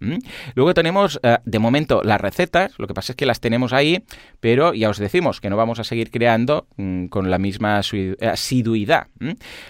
[0.56, 4.04] Luego tenemos eh, de momento las recetas, lo que pasa es que las tenemos ahí,
[4.40, 9.08] pero ya os decimos que no vamos a seguir creando mm, con la misma asiduidad,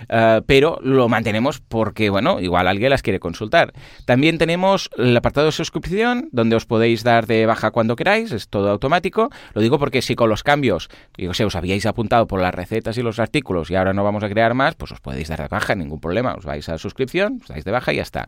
[0.10, 3.74] eh, pero lo mantenemos porque, bueno, igual alguien las quiere consultar.
[4.06, 8.48] También tenemos el apartado de suscripción, donde os podéis dar de baja cuando queráis, es
[8.48, 9.30] todo automático.
[9.54, 13.02] Lo digo porque si con los cambios, si os habíais apuntado por las recetas y
[13.02, 15.76] los artículos y ahora no vamos a crear más, pues os podéis dar de baja,
[15.76, 16.36] ningún problema.
[16.36, 18.28] Os vais a suscripción, os dais de baja y ya está.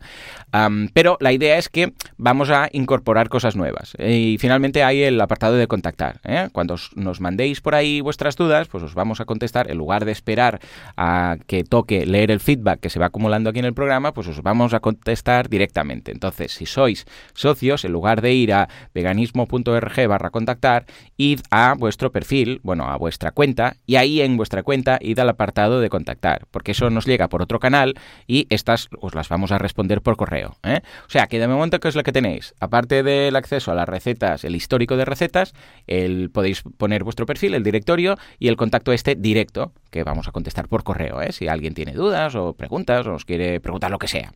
[0.92, 3.94] pero la idea es que vamos a incorporar cosas nuevas.
[3.98, 6.20] Y finalmente hay el apartado de contactar.
[6.24, 6.48] ¿eh?
[6.52, 9.70] Cuando nos mandéis por ahí vuestras dudas, pues os vamos a contestar.
[9.70, 10.60] En lugar de esperar
[10.96, 14.28] a que toque leer el feedback que se va acumulando aquí en el programa, pues
[14.28, 16.12] os vamos a contestar directamente.
[16.12, 22.12] Entonces, si sois socios, en lugar de ir a veganismo.org barra contactar, id a vuestro
[22.12, 26.46] perfil, bueno, a vuestra cuenta, y ahí en vuestra cuenta id al apartado de contactar,
[26.50, 27.94] porque eso nos llega por otro canal
[28.26, 30.56] y estas os las vamos a responder por correo.
[30.62, 30.80] ¿eh?
[31.06, 32.54] O sea, que de momento, ¿qué es lo que tenéis?
[32.60, 35.54] Aparte del acceso a las recetas, el histórico de recetas,
[35.86, 40.32] el, podéis poner vuestro perfil, el directorio y el contacto este directo, que vamos a
[40.32, 41.32] contestar por correo, ¿eh?
[41.32, 44.34] si alguien tiene dudas o preguntas o os quiere preguntar lo que sea.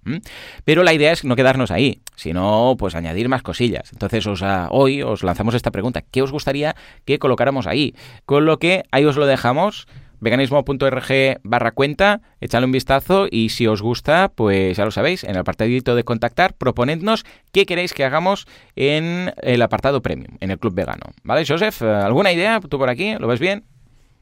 [0.65, 3.93] Pero la idea es no quedarnos ahí, sino pues añadir más cosillas.
[3.93, 7.95] Entonces os, hoy os lanzamos esta pregunta, ¿qué os gustaría que colocáramos ahí?
[8.25, 9.87] Con lo que ahí os lo dejamos
[10.21, 15.31] veganismo.org barra cuenta, echadle un vistazo y si os gusta, pues ya lo sabéis, en
[15.31, 20.59] el apartadito de contactar, proponednos qué queréis que hagamos en el apartado premium, en el
[20.59, 21.13] club vegano.
[21.23, 21.83] ¿Vale, Joseph?
[21.83, 23.15] ¿Alguna idea tú por aquí?
[23.19, 23.65] ¿Lo ves bien?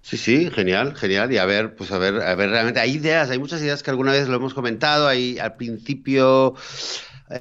[0.03, 1.33] Sí, sí, genial, genial.
[1.33, 3.91] Y a ver, pues a ver, a ver, realmente hay ideas, hay muchas ideas que
[3.91, 5.09] alguna vez lo hemos comentado.
[5.09, 6.55] Ahí al principio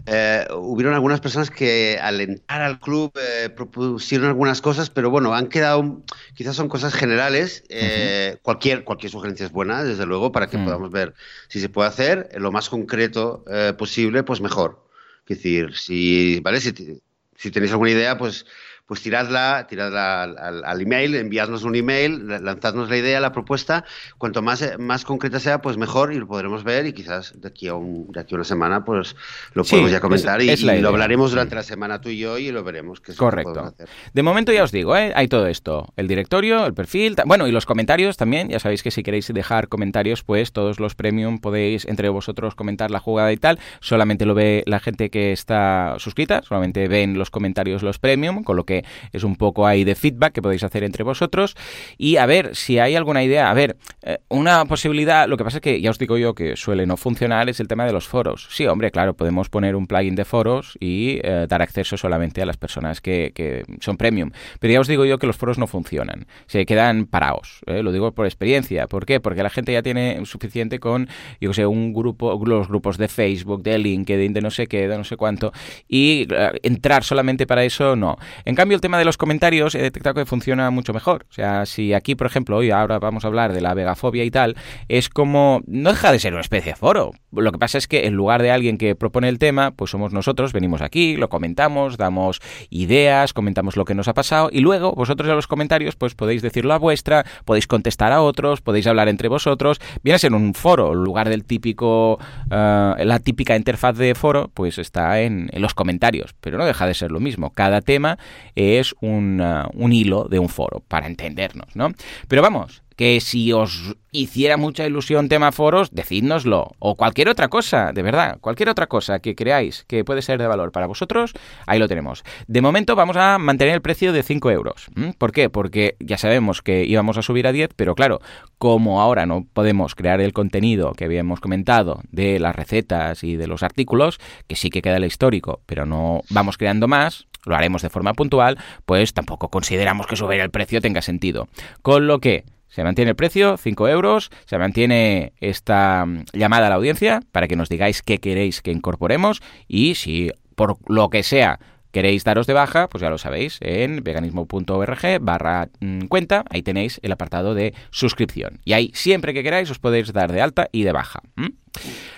[0.06, 5.34] eh, hubieron algunas personas que al entrar al club eh, propusieron algunas cosas, pero bueno,
[5.36, 7.64] han quedado, quizás son cosas generales.
[7.70, 10.66] Eh, cualquier, cualquier sugerencia es buena, desde luego, para que mm.
[10.66, 11.14] podamos ver
[11.48, 13.46] si se puede hacer lo más concreto
[13.78, 14.86] posible, pues mejor.
[15.28, 16.62] Es decir, si, ¿vale?
[16.62, 17.02] Si,
[17.36, 18.46] si tenéis alguna idea, pues
[18.86, 23.84] pues tiradla, tiradla al, email, enviadnos un email, lanzadnos la idea, la propuesta.
[24.20, 27.48] Cuanto más, eh, más concreta sea, pues mejor y lo podremos ver y quizás de
[27.48, 29.16] aquí a, un, de aquí a una semana pues
[29.54, 32.64] lo podemos ya comentar y, lo hablaremos durante la semana tú y yo y lo
[32.64, 33.02] veremos.
[33.02, 33.74] Que Correcto.
[34.14, 35.14] De momento ya os digo, ¿eh?
[35.16, 35.92] hay todo esto.
[35.96, 38.50] El directorio, el perfil, bueno, y los comentarios también.
[38.50, 42.92] Ya sabéis que si queréis dejar comentarios, pues todos los premium podéis entre vosotros comentar
[42.92, 43.60] la jugada y tal.
[43.80, 48.56] Solamente lo ve la gente que está suscrita, solamente ven los comentarios los premium, con
[48.56, 48.75] lo que
[49.12, 51.56] es un poco ahí de feedback que podéis hacer entre vosotros.
[51.98, 55.58] Y a ver, si hay alguna idea, a ver, eh, una posibilidad, lo que pasa
[55.58, 58.08] es que ya os digo yo que suele no funcionar, es el tema de los
[58.08, 58.48] foros.
[58.52, 62.46] Sí, hombre, claro, podemos poner un plugin de foros y eh, dar acceso solamente a
[62.46, 64.32] las personas que, son premium.
[64.60, 67.62] Pero ya os digo yo que los foros no funcionan, se quedan parados.
[67.68, 67.84] ¿eh?
[67.84, 68.88] Lo digo por experiencia.
[68.88, 69.20] ¿Por qué?
[69.20, 71.08] Porque la gente ya tiene suficiente con,
[71.40, 74.98] yo sé, un grupo, los grupos de Facebook, de LinkedIn, de no sé qué, de
[74.98, 75.52] no sé cuánto,
[75.88, 76.28] y
[76.64, 78.18] entrar solamente para eso, no.
[78.46, 81.26] En cambio, el tema de los comentarios he detectado que funciona mucho mejor.
[81.30, 84.32] O sea, si aquí, por ejemplo, hoy ahora vamos a hablar de la vegafobia y
[84.32, 84.56] tal,
[84.88, 87.12] es como, no deja de ser una especie de foro.
[87.32, 90.14] Lo que pasa es que en lugar de alguien que propone el tema, pues somos
[90.14, 94.94] nosotros, venimos aquí, lo comentamos, damos ideas, comentamos lo que nos ha pasado y luego
[94.94, 99.10] vosotros en los comentarios pues podéis decir la vuestra, podéis contestar a otros, podéis hablar
[99.10, 99.80] entre vosotros.
[100.04, 104.50] Viene a ser un foro, en lugar del típico, eh, la típica interfaz de foro,
[104.54, 107.52] pues está en los comentarios, pero no deja de ser lo mismo.
[107.52, 108.18] Cada tema
[108.56, 111.92] es un, uh, un hilo de un foro, para entendernos, ¿no?
[112.28, 116.72] Pero vamos, que si os hiciera mucha ilusión tema foros, decídnoslo.
[116.80, 120.48] O cualquier otra cosa, de verdad, cualquier otra cosa que creáis que puede ser de
[120.48, 121.34] valor para vosotros,
[121.68, 122.24] ahí lo tenemos.
[122.48, 124.88] De momento vamos a mantener el precio de 5 euros.
[125.18, 125.50] ¿Por qué?
[125.50, 128.22] Porque ya sabemos que íbamos a subir a 10, pero claro,
[128.58, 133.48] como ahora no podemos crear el contenido que habíamos comentado de las recetas y de
[133.48, 137.82] los artículos, que sí que queda el histórico, pero no vamos creando más, lo haremos
[137.82, 141.48] de forma puntual, pues tampoco consideramos que subir el precio tenga sentido.
[141.82, 142.44] Con lo que
[142.76, 147.48] se mantiene el precio, 5 euros, se mantiene esta mm, llamada a la audiencia para
[147.48, 151.60] que nos digáis qué queréis que incorporemos y si por lo que sea
[151.92, 157.00] queréis daros de baja, pues ya lo sabéis, en veganismo.org barra mm, cuenta, ahí tenéis
[157.02, 158.60] el apartado de suscripción.
[158.66, 161.22] Y ahí siempre que queráis os podéis dar de alta y de baja.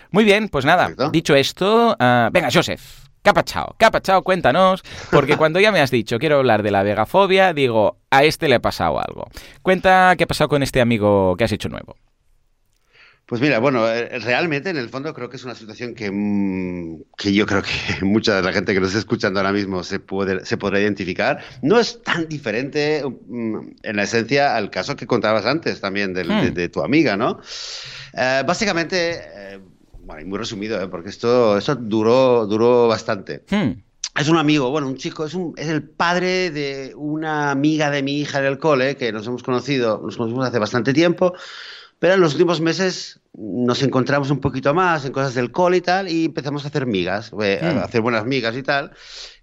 [0.10, 3.76] Muy bien, pues nada, dicho esto, uh, venga, Joseph, ¿Qué ha pachado?
[3.78, 4.22] ¿Qué ha pachado?
[4.24, 8.48] Cuéntanos, porque cuando ya me has dicho quiero hablar de la vegafobia, digo, a este
[8.48, 9.28] le ha pasado algo.
[9.62, 11.96] Cuenta qué ha pasado con este amigo que has hecho nuevo.
[13.28, 17.02] Pues mira, bueno, eh, realmente en el fondo creo que es una situación que, mm,
[17.18, 17.70] que yo creo que
[18.06, 21.44] mucha de la gente que nos está escuchando ahora mismo se, puede, se podrá identificar.
[21.62, 26.24] No es tan diferente mm, en la esencia al caso que contabas antes también de,
[26.24, 26.72] hmm.
[26.72, 27.42] tu amiga, ¿no?
[28.14, 29.20] Eh, básicamente...
[29.36, 29.60] Eh,
[30.08, 30.88] bueno, muy resumido, ¿eh?
[30.88, 33.44] porque esto, esto duró, duró bastante.
[33.50, 33.82] Hmm.
[34.18, 38.02] Es un amigo, bueno, un chico, es, un, es el padre de una amiga de
[38.02, 41.34] mi hija del cole, que nos hemos conocido, nos conocimos hace bastante tiempo,
[42.00, 45.82] pero en los últimos meses nos encontramos un poquito más en cosas del cole y
[45.82, 47.78] tal, y empezamos a hacer migas, eh, a hmm.
[47.80, 48.92] hacer buenas migas y tal.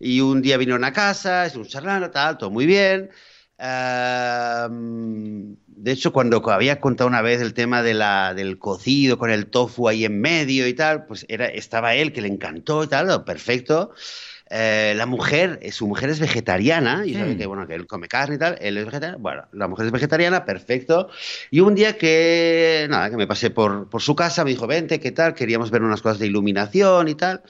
[0.00, 3.11] Y un día vinieron a casa, estuvimos charlando, tal, todo muy bien.
[3.57, 9.30] Uh, de hecho, cuando había contado una vez el tema de la, del cocido con
[9.30, 12.87] el tofu ahí en medio y tal, pues era, estaba él que le encantó y
[12.87, 13.92] tal, perfecto.
[14.50, 17.38] Eh, la mujer, eh, su mujer es vegetariana, y sabe mm.
[17.38, 19.92] que, bueno, que él come carne y tal, él es vegetariano, bueno, la mujer es
[19.92, 21.08] vegetariana, perfecto.
[21.50, 25.00] Y un día que, nada, que me pasé por, por su casa, me dijo, vente,
[25.00, 25.34] ¿qué tal?
[25.34, 27.42] Queríamos ver unas cosas de iluminación y tal.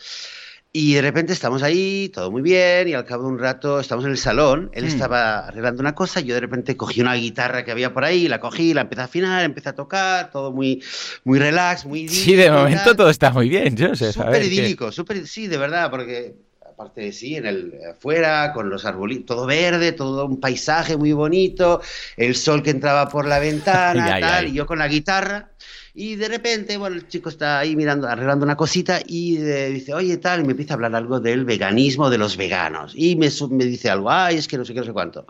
[0.77, 4.05] Y de repente estamos ahí, todo muy bien, y al cabo de un rato estamos
[4.07, 4.89] en el salón, él hmm.
[4.89, 8.41] estaba arreglando una cosa, yo de repente cogí una guitarra que había por ahí, la
[8.41, 10.83] cogí, la empecé a afinar, empecé a tocar, todo muy,
[11.23, 14.13] muy relax, muy Sí, de momento todo está muy bien, yo sé.
[14.13, 16.35] Súper idílico, súper, sí, de verdad, porque
[16.69, 21.83] aparte sí, en el afuera, con los arbolitos, todo verde, todo un paisaje muy bonito,
[22.17, 25.51] el sol que entraba por la ventana, tal, y yo con la guitarra.
[25.97, 30.17] Y de repente, bueno, el chico está ahí mirando, arreglando una cosita y dice, oye,
[30.17, 32.93] tal, y me empieza a hablar algo del veganismo de los veganos.
[32.97, 35.25] Y me, me dice algo, ay, es que no sé qué, no sé cuánto.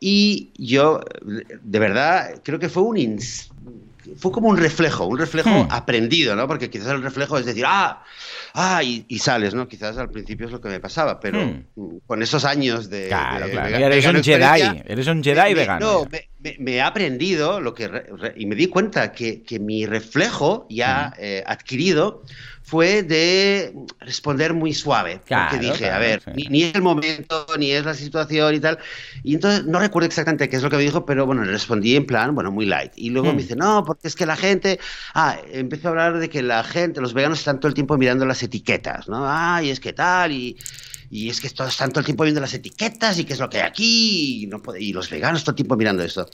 [0.00, 1.00] Y yo,
[1.62, 3.18] de verdad, creo que fue un...
[4.16, 5.68] fue como un reflejo, un reflejo hmm.
[5.70, 6.46] aprendido, ¿no?
[6.46, 8.02] Porque quizás el reflejo es decir, ah,
[8.54, 9.68] ah, y, sales, ¿no?
[9.68, 11.98] Quizás al principio es lo que me pasaba, pero hmm.
[12.06, 13.08] con esos años de.
[13.08, 13.76] Claro, claro.
[13.76, 16.04] eres un Jedi, eres un Jedi vegano.
[16.04, 16.08] No,
[16.58, 17.90] me, he aprendido lo que.
[18.36, 22.22] y me di cuenta que, que mi reflejo ya eh, adquirido
[22.64, 25.20] fue de responder muy suave.
[25.28, 28.78] porque dije, a ver, ni, es el momento, ni es la situación y tal.
[29.22, 31.94] Y entonces no recuerdo exactamente qué es lo que me dijo, pero bueno, le respondí
[31.94, 32.92] en plan, bueno, muy light.
[32.96, 33.36] Y luego me hmm.
[33.36, 34.80] dice, no, porque es que la gente.
[35.12, 38.24] Ah, empezó a hablar de que la gente, los veganos están todo el tiempo mirando
[38.24, 39.26] las etiquetas, ¿no?
[39.28, 40.56] Ay, es que tal, y.
[41.10, 43.58] y es que están todo el tiempo viendo las etiquetas y qué es lo que
[43.58, 46.30] hay aquí, y, no y los veganos todo el tiempo mirando esto.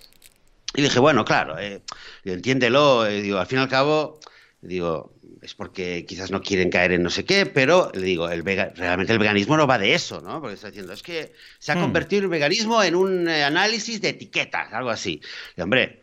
[0.77, 1.83] Y dije, bueno, claro, eh,
[2.25, 4.21] entiéndelo, eh, digo, al fin y al cabo,
[4.63, 8.45] digo, es porque quizás no quieren caer en no sé qué, pero le digo, el
[8.45, 10.41] realmente el veganismo no va de eso, ¿no?
[10.41, 11.81] Porque está diciendo, es que se ha hmm.
[11.81, 15.21] convertido el veganismo en un eh, análisis de etiquetas, algo así.
[15.57, 16.01] Y hombre,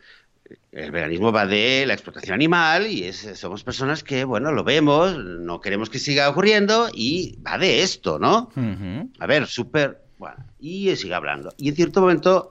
[0.72, 5.16] el veganismo va de la explotación animal y es, somos personas que, bueno, lo vemos,
[5.16, 8.50] no queremos que siga ocurriendo y va de esto, ¿no?
[9.18, 10.02] A ver, súper...
[10.18, 11.54] Bueno, y sigue hablando.
[11.58, 12.50] Y en cierto momento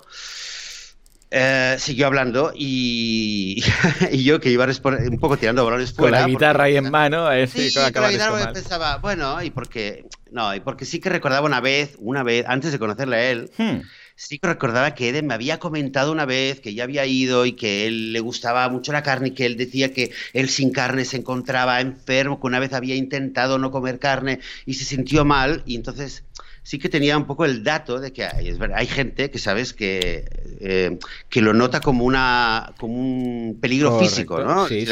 [1.29, 3.61] eh, siguió hablando y,
[4.11, 6.19] y, yo que iba un poco tirando balones fuera.
[6.19, 10.05] Con la guitarra ahí en mano, a sí, con la guitarra pensaba, bueno, y porque,
[10.31, 13.51] no, y porque sí que recordaba una vez, una vez, antes de conocerle a él,
[13.57, 13.81] hmm.
[14.15, 17.53] sí que recordaba que Eden me había comentado una vez que ya había ido y
[17.53, 21.03] que él le gustaba mucho la carne y que él decía que él sin carne
[21.03, 25.61] se encontraba enfermo, que una vez había intentado no comer carne y se sintió mal
[25.65, 26.23] y entonces
[26.67, 29.39] sí que tenía un poco el dato de que hay, es verdad, hay gente que
[29.39, 30.25] sabes que,
[30.59, 30.97] eh,
[31.29, 34.67] que lo nota como una como un peligro físico, ¿no?
[34.67, 34.85] Sí,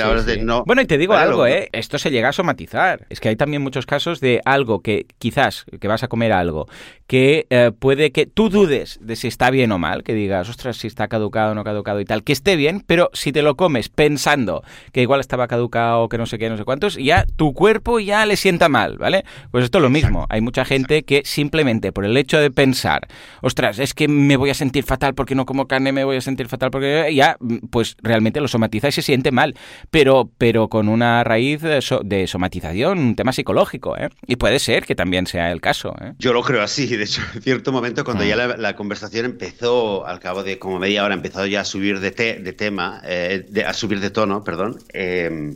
[0.66, 1.68] bueno, y te digo algo, ¿eh?
[1.74, 3.06] Esto se llega a somatizar.
[3.10, 6.70] Es que hay también muchos casos de algo que quizás, que vas a comer algo,
[7.08, 10.78] que eh, puede que tú dudes de si está bien o mal, que digas, ostras,
[10.78, 13.56] si está caducado o no caducado y tal, que esté bien, pero si te lo
[13.58, 17.54] comes pensando que igual estaba caducado, que no sé qué, no sé cuántos, ya tu
[17.54, 19.26] cuerpo ya le sienta mal, ¿vale?
[19.52, 20.26] Pues esto es lo mismo.
[20.30, 23.08] Hay mucha gente que simplemente por el hecho de pensar,
[23.42, 26.22] ostras, es que me voy a sentir fatal porque no como carne, me voy a
[26.22, 27.38] sentir fatal porque ya,
[27.72, 29.56] pues realmente lo somatiza y se siente mal,
[29.90, 34.10] pero, pero con una raíz de, somatización, un tema psicológico, ¿eh?
[34.28, 36.14] Y puede ser que también sea el caso, ¿eh?
[36.20, 38.28] Yo lo creo así, de hecho, en cierto momento cuando ah.
[38.28, 42.12] ya la, conversación empezó, al cabo de como media hora, empezó ya a subir de,
[42.12, 45.56] de tema, eh, a subir de tono, perdón, eh,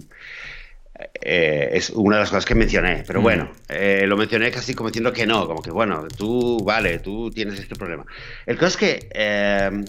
[1.22, 3.24] eh, es una de las cosas que mencioné, pero mm.
[3.24, 7.32] bueno, eh, lo mencioné casi como diciendo que no, como que bueno, tú, vale, tú
[7.32, 8.06] tienes este problema.
[8.46, 9.86] El caso es que eh,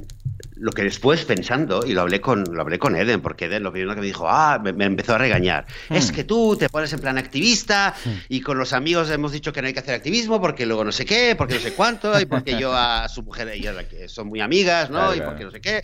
[0.54, 3.72] lo que después pensando, y lo hablé con, lo hablé con Eden, porque Eden lo
[3.72, 5.94] primero que me dijo, ah, me, empezó a regañar, mm.
[5.94, 8.10] es que tú te pones en plan activista mm.
[8.28, 10.92] y con los amigos hemos dicho que no hay que hacer activismo porque luego no
[10.92, 13.74] sé qué, porque no sé cuánto, y porque yo a su mujer, ellas
[14.06, 15.12] son muy amigas, ¿no?
[15.12, 15.82] y porque no sé qué.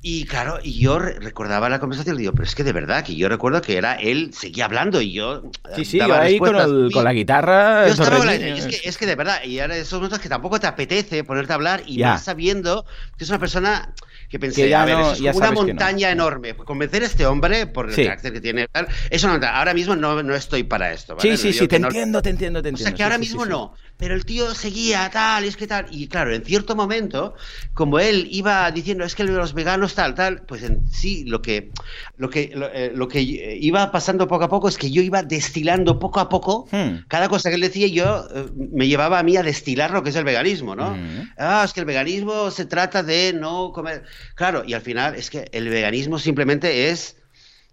[0.00, 3.16] Y claro, y yo recordaba la conversación y digo, pero es que de verdad, que
[3.16, 5.42] yo recuerdo que era él, seguía hablando y yo.
[5.74, 7.88] Sí, sí, ahí con, la guitarra.
[7.88, 10.68] Yo estaba es, que, es que de verdad, y ahora esos momentos que tampoco te
[10.68, 13.92] apetece ponerte a hablar y vas sabiendo que es una persona
[14.28, 16.54] que pensé, a ver, es una montaña enorme.
[16.54, 18.66] Convencer a este hombre, por el carácter que tiene,
[19.10, 19.58] es una montaña.
[19.58, 21.16] Ahora mismo no, no estoy para esto.
[21.20, 22.88] Sí, sí, sí, te entiendo, te entiendo, te entiendo.
[22.88, 23.74] O sea, que ahora mismo no.
[23.96, 25.86] Pero el tío seguía tal, y es que tal.
[25.90, 27.34] Y claro, en cierto momento,
[27.74, 31.72] como él iba diciendo, es que los veganos tal, tal, pues en sí, lo que,
[32.16, 35.98] lo que, lo, eh, que iba pasando poco a poco es que yo iba destilando
[35.98, 37.06] poco a poco hmm.
[37.08, 40.10] cada cosa que él decía, yo eh, me llevaba a mí a destilar lo que
[40.10, 40.90] es el veganismo, ¿no?
[40.90, 41.30] Hmm.
[41.36, 44.04] Ah, es que el veganismo se trata de no comer.
[44.34, 47.16] Claro, y al final es que el veganismo simplemente es,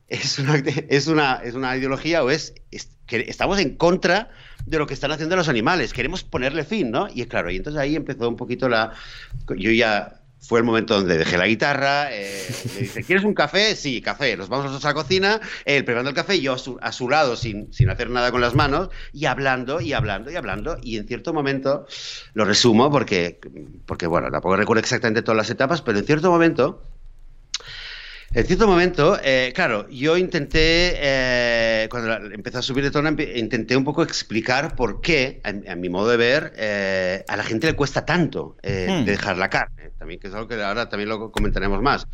[0.07, 2.53] es, una, es, una, es una ideología o es,
[3.05, 4.29] que estamos en contra
[4.65, 7.07] de lo que están haciendo los animales, queremos ponerle fin, ¿no?
[7.13, 8.93] Y claro, y entonces ahí empezó un poquito la...
[9.55, 13.75] Yo ya fue el momento donde dejé la guitarra, eh, me dice, ¿quieres un café?
[13.75, 14.37] Sí, café.
[14.37, 17.35] Nos vamos a la cocina, él preparando el café, yo a su, a su lado
[17.35, 20.77] sin, sin, hacer nada con las manos y hablando y hablando y hablando.
[20.81, 21.87] Y en cierto momento,
[22.33, 23.39] lo resumo porque,
[23.85, 26.81] porque bueno, tampoco recuerdo exactamente todas las etapas, pero en cierto momento
[28.35, 33.77] en cierto momento, eh, claro, yo intenté, eh, cuando empezó a subir de tono, intenté
[33.77, 37.77] un poco explicar por qué, a, mi modo de ver, eh, a la gente le
[37.77, 39.05] cuesta tanto hmm.
[39.05, 42.07] dejar la carne, también que es algo que ahora también lo comentaremos más.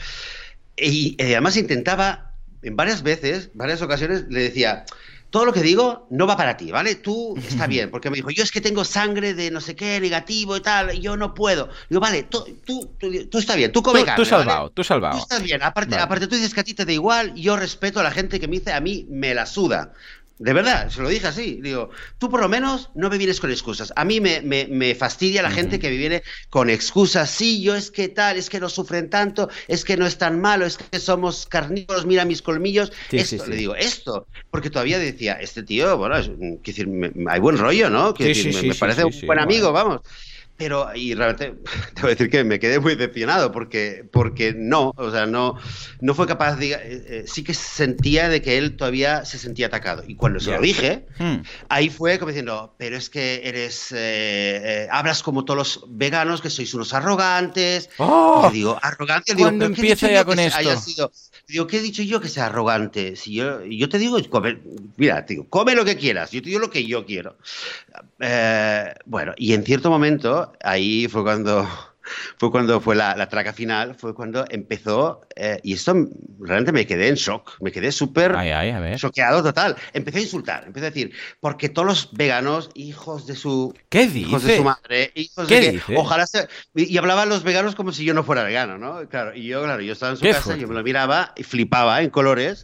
[0.78, 4.86] Y además intentaba, en varias veces, varias ocasiones, le decía,
[5.32, 6.96] todo lo que digo no va para ti, ¿vale?
[6.96, 10.00] Tú está bien, porque me dijo, yo es que tengo sangre de no sé qué,
[10.00, 11.70] negativo y tal, y yo no puedo.
[11.90, 15.18] Digo, vale, tú, tú, tú, está bien, tú come tú, Tú salvado, tú salvado.
[15.18, 18.02] Tú estás bien, aparte, aparte tú dices que a ti te da igual, yo respeto
[18.02, 19.94] a la gente que me dice, a mí me la suda.
[20.42, 21.60] De verdad, se lo dije así.
[21.62, 23.94] Digo, tú por lo menos no me vienes con excusas.
[23.96, 27.30] A mí me, me, fastidia la gente que me viene con excusas.
[27.30, 30.42] Sí, yo es que tal, es que no sufren tanto, es que no es tan
[30.42, 32.92] malo, es que somos carnívoros, mira mis colmillos.
[33.12, 34.26] esto, le digo, esto.
[34.50, 36.32] Porque todavía decía, este tío, bueno, es,
[36.64, 36.90] decir,
[37.28, 38.16] hay buen rollo, ¿no?
[38.18, 40.02] me, parece un buen amigo, vamos.
[40.62, 41.56] Pero, y realmente,
[41.96, 45.58] te voy a decir que me quedé muy decepcionado porque, porque no, o sea, no,
[46.02, 49.68] no fue capaz de, eh, eh, sí que sentía de que él todavía se sentía
[49.68, 50.04] atacado.
[50.08, 51.38] Y cuando se lo dije, hmm.
[51.68, 56.52] ahí fue como diciendo, pero es que eres, eh, hablas como todos los veganos, que
[56.52, 57.90] sois unos arrogantes.
[57.98, 60.78] Oh, y digo, arrogante, digo, ¿cuándo empieza ya con esto?
[60.80, 61.12] Sido,
[61.48, 63.16] digo, ¿qué he dicho yo que sea arrogante?
[63.16, 64.60] Si yo, yo te digo, come,
[64.98, 67.36] mira, te digo, come lo que quieras, yo te digo lo que yo quiero.
[69.06, 71.68] bueno, y en cierto momento ahí fue cuando
[72.38, 75.96] fue cuando fue la, traca final, fue cuando empezó, eh, y esto
[76.40, 78.36] realmente me quedé en shock, me quedé súper
[78.98, 79.76] choqueado total.
[79.94, 84.44] Empecé a insultar, empecé a decir, porque todos los veganos, hijos de su, ¿Qué hijos
[84.44, 88.14] de su madre, hijos de que, ojalá se, y, hablaban los veganos como si yo
[88.14, 89.08] no fuera vegano, ¿no?
[89.10, 92.02] Claro, y yo, claro, yo estaba en su casa, yo me lo miraba y flipaba
[92.02, 92.64] en colores,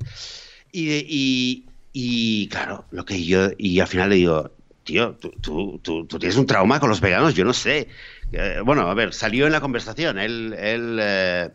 [0.71, 4.56] y, y, y claro, lo que yo, y al final le digo,
[4.87, 7.89] tío, tú, tú, tú, tienes un trauma con los veganos, yo no sé.
[8.31, 10.55] Eh, bueno, a ver, salió en la conversación, él...
[10.57, 11.49] él eh,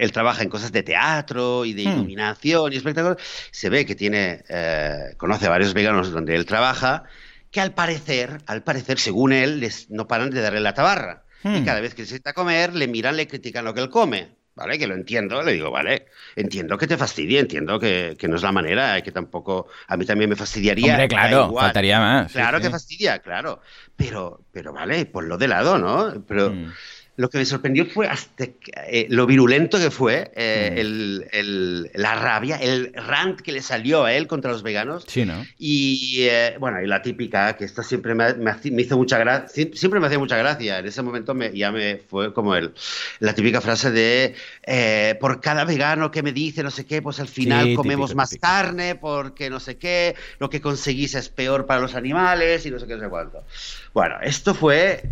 [0.00, 1.92] él trabaja en cosas de teatro y de hmm.
[1.92, 3.18] iluminación y espectáculos.
[3.52, 7.04] Se ve que tiene, eh, conoce a varios veganos donde él trabaja,
[7.52, 11.22] que al parecer, al parecer, según él, les, no paran de darle la tabarra.
[11.44, 11.64] Y hmm.
[11.64, 14.30] cada vez que se sienta a comer, le miran, le critican lo que él come.
[14.58, 14.78] ¿Vale?
[14.78, 16.06] Que lo entiendo, le digo, vale,
[16.36, 20.28] entiendo que te fastidie, entiendo que, no es la manera, que tampoco, a mí también
[20.28, 20.92] me fastidiaría.
[20.92, 22.32] Hombre, claro, faltaría más.
[22.32, 23.62] Claro que fastidia, claro,
[23.96, 26.24] pero, pero vale, ponlo de lado, ¿no?
[26.26, 26.50] Pero...
[26.50, 26.72] Mm
[27.18, 28.44] lo que me sorprendió fue hasta
[28.86, 30.78] eh, lo virulento que fue eh, mm.
[30.78, 35.04] el, el, la rabia, el rant que le salió a él contra los veganos.
[35.08, 35.44] Sí, ¿no?
[35.58, 39.98] Y eh, bueno, y la típica, que esta siempre me, me, hizo mucha gracia, siempre
[39.98, 40.78] me hacía mucha gracia.
[40.78, 42.72] En ese momento me, ya me fue como el,
[43.18, 47.26] la típica frase de por cada vegano que me dice no sé qué, pues al
[47.26, 51.96] final comemos más carne porque no sé qué, lo que conseguís es peor para los
[51.96, 53.44] animales y no sé qué, no sé cuánto.
[53.92, 55.02] Bueno, esto fue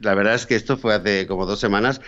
[0.00, 2.00] la verdad es que esto fue hace como dos semanas.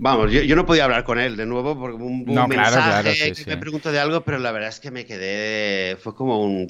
[0.00, 3.90] Vamos, yo, no podía hablar con él de nuevo porque un, mensaje que me preguntó
[3.90, 5.96] de algo, pero la verdad es que me quedé.
[5.96, 6.68] Fue como un.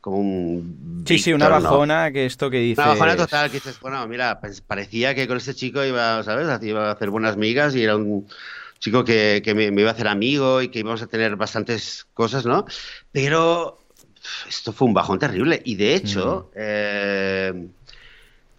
[0.00, 1.04] Como un.
[1.06, 2.82] Sí, sí, una bajona que esto que dices.
[2.82, 6.48] Una bajona total que dices, bueno, mira, pues parecía que con este chico iba, ¿sabes?
[6.62, 8.26] Iba a hacer buenas migas y era un
[8.78, 12.64] chico que, me, iba a hacer amigo y que íbamos a tener bastantes cosas, ¿no?
[13.12, 13.80] Pero
[14.48, 16.50] esto fue un bajón terrible y de hecho.
[16.54, 16.56] Mm.
[16.56, 17.66] Eh,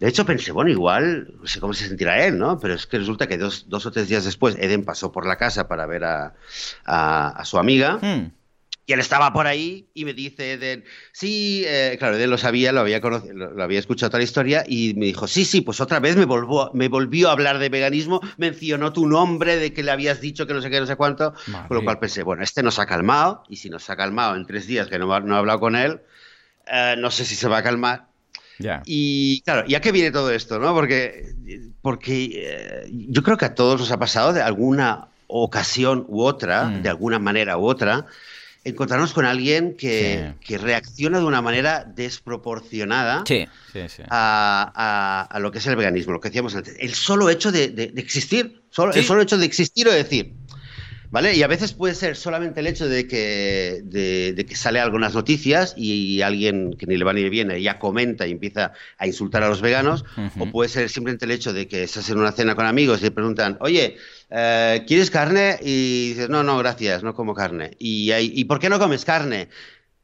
[0.04, 2.60] de hecho, pensé, bueno, igual, no sé cómo se sentirá él, ¿no?
[2.60, 5.38] Pero es que resulta que dos, dos o tres días después, Eden pasó por la
[5.38, 6.34] casa para ver a,
[6.84, 7.98] a, su amiga.
[8.02, 8.30] Hmm.
[8.84, 12.70] Y él estaba por ahí y me dice Eden, sí, eh, claro, Eden lo sabía,
[12.70, 15.80] lo había, conocido, lo, había escuchado toda la historia y me dijo, sí, sí, pues
[15.80, 19.82] otra vez me, volvió, me volvió a hablar de veganismo, mencionó tu nombre, de que
[19.82, 21.32] le habías dicho que no sé qué, no sé cuánto,
[21.66, 24.44] con lo cual pensé, bueno, este nos ha calmado y si nos ha calmado en
[24.44, 26.02] tres días que no, no he hablado con él,
[26.70, 28.13] eh, no sé si se va a calmar
[28.84, 30.58] y claro, ¿ya qué viene todo esto?
[30.58, 30.74] ¿no?
[30.74, 31.34] Porque,
[31.82, 36.64] porque eh, yo creo que a todos nos ha pasado de alguna ocasión u otra,
[36.64, 36.82] mm.
[36.82, 38.06] de alguna manera u otra,
[38.64, 43.24] encontrarnos con alguien que, reacciona de una manera desproporcionada
[44.10, 46.76] a, lo que es el veganismo, lo que decíamos antes.
[46.78, 50.32] El solo hecho de, existir, solo, el solo hecho de existir o decir,
[51.14, 51.36] ¿Vale?
[51.36, 55.72] Y a veces puede ser solamente el hecho de que, de, que sale algunas noticias
[55.76, 59.44] y alguien que ni le va ni le viene ya comenta y empieza a insultar
[59.44, 60.04] a los veganos,
[60.40, 63.04] o puede ser simplemente el hecho de que estás en una cena con amigos y
[63.04, 63.96] le preguntan, oye,
[64.28, 65.56] eh, ¿quieres carne?
[65.62, 67.76] Y dices, no, no, gracias, no como carne.
[67.78, 69.50] Y, ¿Y por qué no comes carne?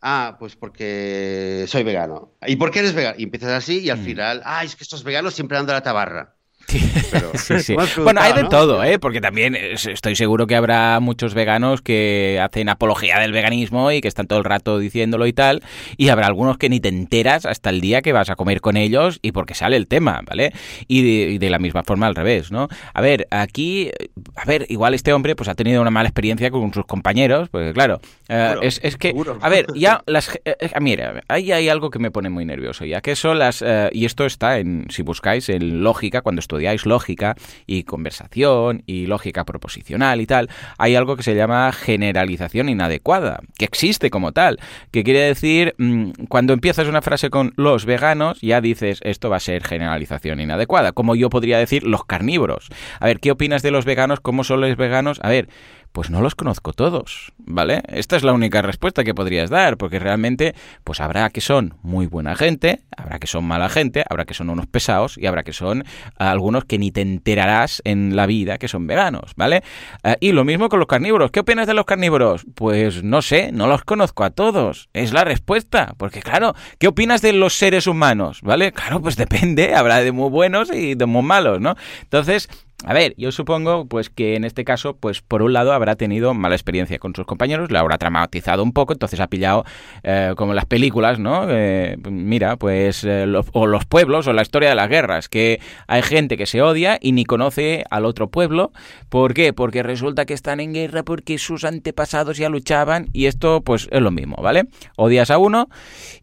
[0.00, 2.34] Ah, pues porque soy vegano.
[2.46, 3.16] ¿Y por qué eres vegano?
[3.18, 4.04] Y empiezas así y al mm.
[4.04, 6.36] final, ah, es que estos veganos siempre andan a la tabarra.
[8.02, 8.98] Bueno, hay de todo, ¿eh?
[8.98, 14.08] Porque también estoy seguro que habrá muchos veganos que hacen apología del veganismo y que
[14.08, 15.62] están todo el rato diciéndolo y tal.
[15.96, 18.76] Y habrá algunos que ni te enteras hasta el día que vas a comer con
[18.76, 20.52] ellos y porque sale el tema, ¿vale?
[20.86, 22.68] Y de, la misma forma al revés, ¿no?
[22.94, 23.90] A ver, aquí,
[24.36, 27.72] a ver, igual este hombre pues ha tenido una mala experiencia con sus compañeros, porque
[27.72, 30.36] claro, eh, es, es, que, a ver, ya las...
[30.44, 33.64] Eh, eh, mira, ahí hay algo que me pone muy nervioso ya, que son las...
[33.92, 37.36] y esto está en, si buscáis, en lógica, cuando estudiáis lógica
[37.66, 40.48] y conversación y lógica proposicional y tal,
[40.78, 44.58] hay algo que se llama generalización inadecuada, que existe como tal,
[44.90, 49.36] que quiere decir, mm, cuando empiezas una frase con los veganos, ya dices, esto va
[49.36, 52.68] a ser generalización inadecuada, como yo podría decir los carnívoros.
[52.98, 54.20] A ver, ¿qué opinas de los veganos?
[54.20, 55.20] ¿Cómo son los veganos?
[55.22, 55.48] A ver,
[55.92, 57.82] Pues no los conozco todos, ¿vale?
[57.88, 62.06] Esta es la única respuesta que podrías dar, porque realmente, pues habrá que son muy
[62.06, 65.52] buena gente, habrá que son mala gente, habrá que son unos pesados y habrá que
[65.52, 65.84] son
[66.16, 69.64] algunos que ni te enterarás en la vida que son veganos, ¿vale?
[70.04, 71.32] Eh, y lo mismo con los carnívoros.
[71.32, 72.46] ¿Qué opinas de los carnívoros?
[72.54, 74.88] Pues no sé, no los conozco a todos.
[74.92, 78.42] Es la respuesta, porque claro, ¿qué opinas de los seres humanos?
[78.42, 78.70] ¿Vale?
[78.72, 81.74] Claro, pues depende, habrá de muy buenos y de muy malos, ¿no?
[82.02, 82.48] Entonces,
[82.84, 86.32] a ver, yo supongo pues que en este caso, pues por un lado habrá tenido
[86.32, 89.64] mala experiencia con sus compañeros, la habrá traumatizado un poco, entonces ha pillado
[90.02, 91.46] eh, como las películas, ¿no?
[91.48, 96.02] Eh, mira, pues eh, o los pueblos o la historia de las guerras, que hay
[96.02, 98.72] gente que se odia y ni conoce al otro pueblo.
[99.08, 99.52] ¿Por qué?
[99.52, 104.00] Porque resulta que están en guerra porque sus antepasados ya luchaban y esto pues es
[104.00, 104.64] lo mismo, ¿vale?
[104.96, 105.68] Odias a uno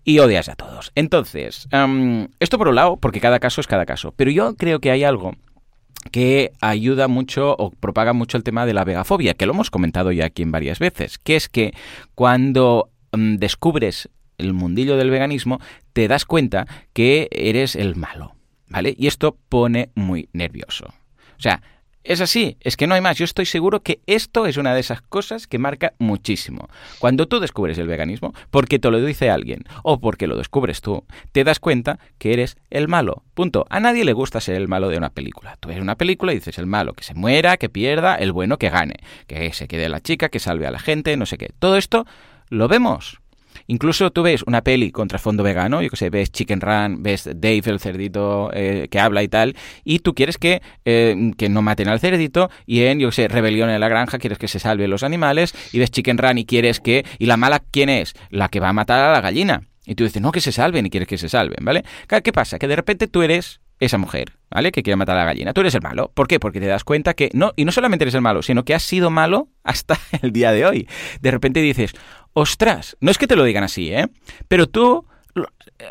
[0.04, 0.92] y odias a todos.
[0.96, 4.80] Entonces, em, esto por un lado, porque cada caso es cada caso, pero yo creo
[4.80, 5.36] que hay algo
[6.12, 10.12] que ayuda mucho o propaga mucho el tema de la vegafobia, que lo hemos comentado
[10.12, 11.74] ya aquí en varias veces, que es que
[12.16, 15.60] cuando mm, descubres el mundillo del veganismo,
[15.94, 18.36] te das cuenta que eres el malo,
[18.68, 18.94] ¿vale?
[18.98, 20.86] Y esto pone muy nervioso.
[21.38, 21.62] O sea,
[22.08, 23.18] es así, es que no hay más.
[23.18, 26.70] Yo estoy seguro que esto es una de esas cosas que marca muchísimo.
[27.00, 31.04] Cuando tú descubres el veganismo, porque te lo dice alguien o porque lo descubres tú,
[31.34, 33.24] te das cuenta que eres el malo.
[33.34, 33.66] Punto.
[33.70, 35.58] A nadie le gusta ser el malo de una película.
[35.60, 38.58] Tú ves una película y dices el malo, que se muera, que pierda, el bueno
[38.58, 38.96] que gane,
[39.28, 41.52] que se quede la chica, que salve a la gente, no sé qué.
[41.60, 42.06] Todo esto
[42.50, 43.20] lo vemos.
[43.68, 47.26] Incluso tú ves una peli con trasfondo vegano, yo que sé, ves Chicken Run, ves
[47.26, 51.62] Dave el cerdito eh, que habla y tal, y tú quieres que, eh, que no
[51.62, 54.60] maten al cerdito, y en, yo que sé, Rebelión en la Granja quieres que se
[54.60, 57.06] salven los animales, y ves Chicken Run y quieres que...
[57.20, 58.14] ¿Y la mala quién es?
[58.30, 59.64] La que va a matar a la gallina.
[59.86, 61.84] Y tú dices, no, que se salven y quieres que se salven, ¿vale?
[62.24, 62.60] ¿Qué pasa?
[62.60, 64.72] Que de repente tú eres esa mujer, ¿vale?
[64.72, 65.54] Que quiere matar a la gallina.
[65.54, 66.12] Tú eres el malo.
[66.14, 66.40] ¿Por qué?
[66.40, 68.84] Porque te das cuenta que no, y no solamente eres el malo, sino que has
[68.84, 70.88] sido malo hasta el día de hoy.
[71.22, 71.94] De repente dices,
[72.38, 74.08] ostras, no es que te lo digan así, ¿eh?
[74.48, 75.08] Pero tú,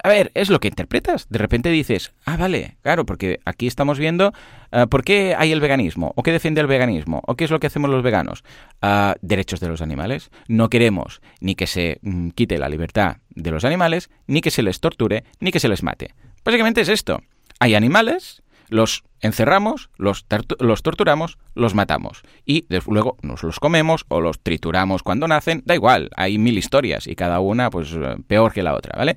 [0.05, 1.29] a ver, es lo que interpretas.
[1.29, 4.33] De repente dices, ah, vale, claro, porque aquí estamos viendo
[4.73, 7.59] uh, por qué hay el veganismo, o qué defiende el veganismo, o qué es lo
[7.59, 8.45] que hacemos los veganos.
[8.81, 10.31] Uh, derechos de los animales.
[10.47, 14.63] No queremos ni que se mm, quite la libertad de los animales, ni que se
[14.63, 16.15] les torture, ni que se les mate.
[16.45, 17.23] Básicamente es esto.
[17.59, 20.27] Hay animales, los encerramos, los,
[20.59, 25.75] los, torturamos, los matamos y luego nos los comemos o los trituramos cuando nacen, da
[25.75, 27.97] igual, hay mil historias y cada una pues
[28.27, 29.17] peor que la otra, ¿vale?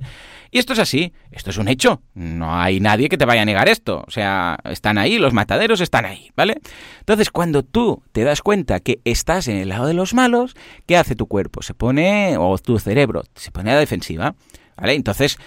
[0.52, 3.46] Y esto es así, esto es un hecho, no hay nadie que te vaya a
[3.46, 6.60] negar esto, o sea, están ahí, los mataderos están ahí, ¿vale?
[7.00, 10.98] Entonces cuando tú te das cuenta que estás en el lado de los malos, ¿qué
[10.98, 11.62] hace tu cuerpo?
[11.62, 14.36] Se pone, o tu cerebro, se pone a la defensiva.
[14.80, 14.94] ¿Vale?
[14.94, 15.38] Entonces,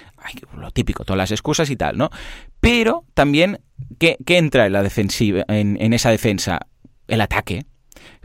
[0.57, 2.11] lo típico, todas las excusas y tal, ¿no?
[2.61, 3.61] Pero también,
[3.99, 6.61] ¿qué, entra en, la defensiva, en, esa defensa?
[7.09, 7.65] El ataque.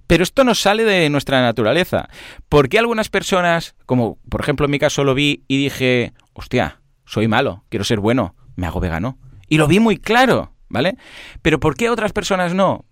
[0.06, 2.10] Pero esto no sale de nuestra naturaleza.
[2.50, 6.82] ¿Por qué algunas personas, como por ejemplo en mi caso lo vi y dije, hostia,
[7.06, 9.18] soy malo, quiero ser bueno, me hago vegano?
[9.50, 10.98] Y lo vi muy claro, ¿vale?
[11.42, 12.86] Pero ¿por qué otras personas no?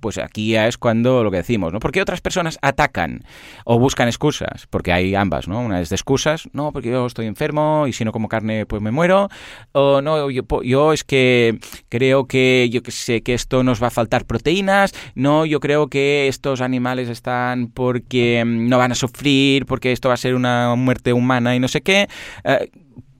[0.00, 1.80] Pues aquí ya es cuando lo que decimos, ¿no?
[1.80, 3.22] Porque otras personas atacan
[3.64, 5.60] o buscan excusas, porque hay ambas, ¿no?
[5.60, 8.82] Una es de excusas, no, porque yo estoy enfermo y si no como carne pues
[8.82, 9.28] me muero,
[9.72, 11.58] o no, yo, es que
[11.88, 16.28] creo que yo sé que esto nos va a faltar proteínas, no, yo creo que
[16.28, 20.74] estos animales están porque mm, no van a sufrir, porque esto va a ser una
[20.76, 22.08] muerte humana y no sé qué,
[22.44, 22.70] eh,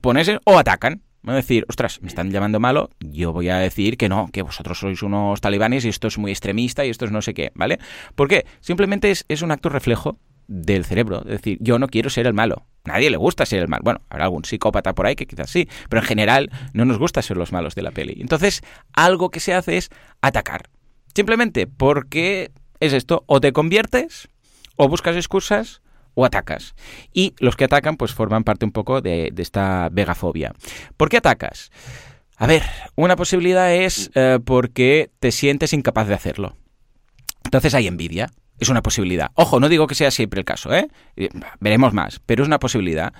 [0.01, 4.09] pones o atacan, a decir, ostras, me están llamando malo, yo voy a decir que
[4.09, 7.21] no, que vosotros sois unos talibanes y esto es muy extremista y esto es no
[7.21, 7.79] sé qué, ¿vale?
[8.15, 8.45] ¿Por qué?
[8.59, 10.17] Simplemente es, es un acto reflejo
[10.47, 11.19] del cerebro.
[11.19, 12.65] Es decir, yo no quiero ser el malo.
[12.83, 13.83] Nadie le gusta ser el malo.
[13.83, 17.21] Bueno, habrá algún psicópata por ahí que quizás sí, pero en general no nos gusta
[17.21, 18.17] ser los malos de la peli.
[18.19, 18.61] Entonces,
[18.93, 19.89] algo que se hace es
[20.21, 20.69] atacar.
[21.13, 24.27] Simplemente porque es esto, o te conviertes,
[24.75, 25.81] o buscas excusas,
[26.13, 26.75] o atacas.
[27.13, 30.53] Y los que atacan pues forman parte un poco de, esta vegafobia.
[30.97, 31.71] ¿Por qué atacas?
[32.37, 32.63] A ver,
[32.95, 36.55] una posibilidad es eh, porque te sientes incapaz de hacerlo.
[37.43, 38.31] Entonces hay envidia.
[38.59, 39.31] Es una posibilidad.
[39.33, 40.87] Ojo, no digo que sea siempre el caso, ¿eh?
[41.59, 43.11] Veremos más, pero es una posibilidad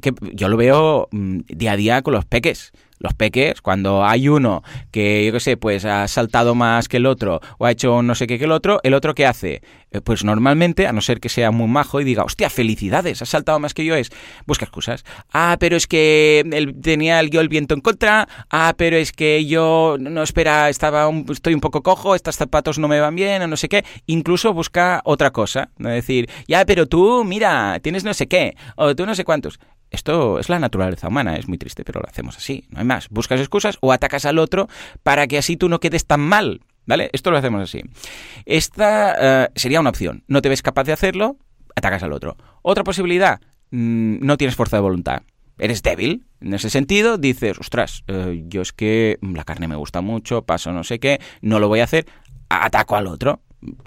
[0.00, 4.28] que yo lo veo mm, día a día con los peques los peques, cuando hay
[4.28, 8.02] uno que, yo qué sé, pues ha saltado más que el otro o ha hecho
[8.02, 9.62] no sé qué que el otro, ¿el otro qué hace?
[9.90, 13.28] Eh, pues normalmente, a no ser que sea muy majo y diga, hostia, felicidades, has
[13.28, 14.10] saltado más que yo, es,
[14.46, 15.04] busca excusas.
[15.32, 16.42] Ah, pero es que
[16.82, 18.28] tenía yo el viento en contra.
[18.50, 22.88] Ah, pero es que yo, no, espera, estaba estoy un poco cojo, estos zapatos no
[22.88, 23.84] me van bien o no sé qué.
[24.06, 25.90] Incluso busca otra cosa, ¿no?
[25.90, 29.60] decir, ya, pero tú, mira, tienes no sé qué, o tú no sé cuántos.
[29.90, 33.08] Esto es la naturaleza humana, es muy triste, pero lo hacemos así, no hay más.
[33.10, 34.68] Buscas excusas o atacas al otro
[35.02, 36.60] para que así tú no quedes tan mal.
[36.86, 37.10] ¿vale?
[37.12, 37.82] Esto lo hacemos así.
[38.44, 40.24] Esta eh, sería una opción.
[40.28, 41.36] No te ves capaz de hacerlo,
[41.76, 42.36] atacas al otro.
[42.62, 45.22] Otra posibilidad, mm, no tienes fuerza de voluntad.
[45.58, 46.26] Eres débil.
[46.40, 50.72] En ese sentido, dices, ostras, eh, yo es que la carne me gusta mucho, paso
[50.72, 52.06] no sé qué, no lo voy a hacer,
[52.48, 53.40] ataco al otro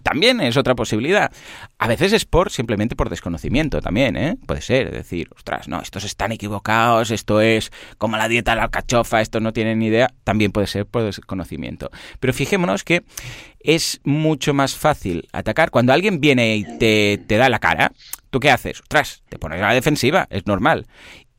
[0.03, 1.31] también es otra posibilidad.
[1.77, 4.37] A veces es por simplemente por desconocimiento también, ¿eh?
[4.45, 8.63] Puede ser, decir, ostras, no, estos están equivocados, esto es como la dieta de la
[8.63, 11.89] alcachofa, estos no tienen ni idea, también puede ser por desconocimiento.
[12.19, 13.03] Pero fijémonos que
[13.59, 17.91] es mucho más fácil atacar cuando alguien viene y te, te da la cara.
[18.29, 18.81] ¿Tú qué haces?
[18.81, 20.87] Ostras, te pones a la defensiva, es normal.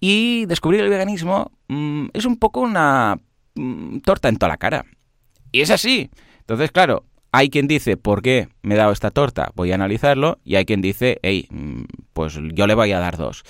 [0.01, 3.19] Y descubrir el veganismo mm, es un poco una
[3.55, 4.85] mm, torta en toda la cara.
[5.53, 6.11] Y es así.
[6.41, 9.51] Entonces, claro, hay quien dice, ¿por qué me he dado esta torta?
[9.55, 10.39] Voy a analizarlo.
[10.45, 13.45] Y hay quien dice, hey, mm, pues yo le voy a dar dos.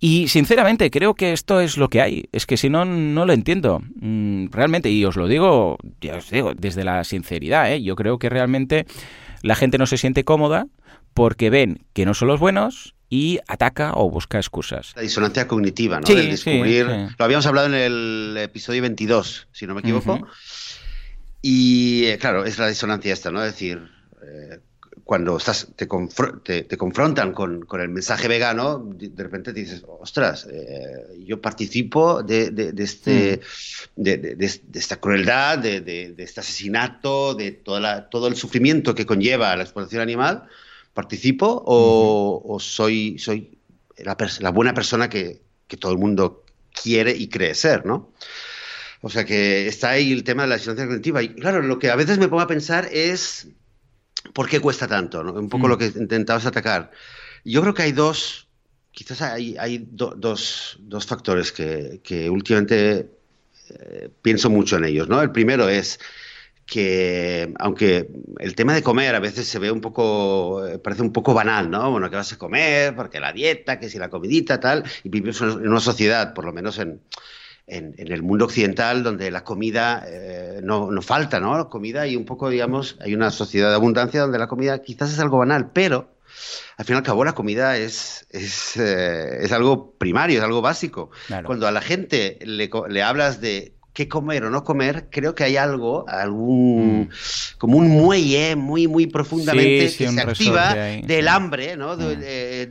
[0.00, 2.24] Y sinceramente creo que esto es lo que hay.
[2.32, 3.80] Es que si no, no lo entiendo.
[4.00, 7.82] Mm, realmente, y os lo digo, ya os digo, desde la sinceridad, ¿eh?
[7.82, 8.86] yo creo que realmente
[9.42, 10.66] la gente no se siente cómoda
[11.14, 14.92] porque ven que no son los buenos y ataca o busca excusas.
[14.96, 16.06] La disonancia cognitiva, ¿no?
[16.06, 16.86] Sí, descubrir...
[16.86, 20.26] Lo habíamos hablado en el episodio 22, si no me equivoco.
[21.42, 23.44] Y eh, claro, es la disonancia esta, ¿no?
[23.44, 23.90] Es decir,
[24.22, 24.60] eh,
[25.02, 25.86] cuando estás, te,
[26.62, 32.50] te, confrontan con, con, el mensaje vegano, de repente dices, ostras, eh, yo participo de,
[32.50, 33.40] de, este,
[33.96, 34.02] mm.
[34.02, 39.64] de, esta crueldad, de, este asesinato, de toda la, todo el sufrimiento que conlleva la
[39.64, 40.44] explotación animal,
[40.94, 43.58] ¿participo o, o soy, soy
[43.98, 48.12] la, la, buena persona que, que todo el mundo quiere y cree ser, ¿no?
[49.02, 51.22] O sea que está ahí el tema de la disonancia cognitiva.
[51.22, 53.48] Y claro, lo que a veces me pongo a pensar es
[54.32, 55.32] por qué cuesta tanto, ¿no?
[55.32, 55.78] Un poco lo mm.
[55.78, 56.92] que intentabas atacar.
[57.44, 58.48] Yo creo que hay dos,
[58.92, 63.10] quizás hay, hay dos, dos, factores que, que últimamente
[63.70, 65.20] eh, pienso mucho en ellos, ¿no?
[65.20, 65.98] El primero es
[66.64, 71.12] que aunque el tema de comer a veces se ve un poco, eh, parece un
[71.12, 71.90] poco banal, ¿no?
[71.90, 72.94] Bueno, ¿qué vas a comer?
[72.94, 76.52] Porque la dieta, que si la comidita, tal, y vivimos en una sociedad, por lo
[76.52, 77.00] menos en,
[77.66, 81.68] en, el mundo occidental donde la comida eh, no, no, falta, ¿no?
[81.68, 85.18] Comida y un poco, digamos, hay una sociedad de abundancia donde la comida quizás es
[85.18, 86.12] algo banal, pero
[86.76, 90.62] al fin y al cabo la comida es, es, eh, es algo primario, es algo
[90.62, 91.10] básico.
[91.44, 95.44] Cuando a la gente le, le hablas de qué comer o no comer, creo que
[95.44, 97.08] hay algo, algún, mm.
[97.58, 101.96] como un muelle muy, muy profundamente que se activa del hambre, ¿no?
[101.96, 102.20] Mm.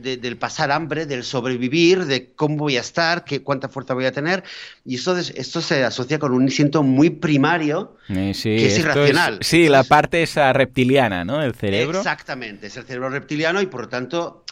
[0.00, 4.12] del pasar hambre, del sobrevivir, de cómo voy a estar, qué, cuánta fuerza voy a
[4.12, 4.42] tener.
[4.84, 9.38] Y esto, esto se asocia con un instinto muy primario que es irracional.
[9.42, 11.40] sí, la parte esa reptiliana, ¿no?
[11.40, 11.98] El cerebro.
[11.98, 14.44] Exactamente, es el cerebro reptiliano y por lo tanto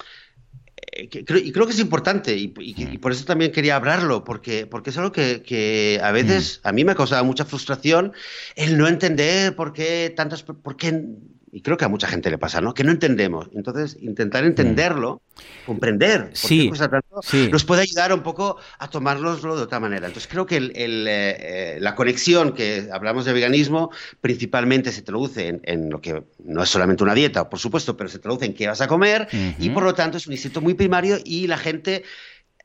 [0.93, 1.09] y
[1.53, 3.01] creo que es importante y, mm.
[3.01, 6.69] por eso también quería hablarlo, porque, porque es algo que, a veces mm.
[6.69, 8.13] a mí me ha causado mucha frustración
[8.57, 11.05] el no entender por qué tantas, por qué
[11.53, 12.75] y creo que a mucha gente le pasa, ¿no?
[12.75, 13.49] Que no entendemos.
[13.55, 15.21] Entonces, intentar entenderlo,
[15.67, 17.21] comprender por qué tanto,
[17.51, 20.07] nos puede ayudar un poco a tomárnoslo de otra manera.
[20.07, 20.77] Entonces, creo que el, eh,
[21.09, 23.91] eh, la conexión que hablamos de veganismo
[24.21, 28.21] principalmente se traduce en, lo que no es solamente una dieta, por supuesto, pero se
[28.21, 29.29] traduce en qué vas a comer
[29.59, 32.05] y por lo tanto es un instinto muy primario y la gente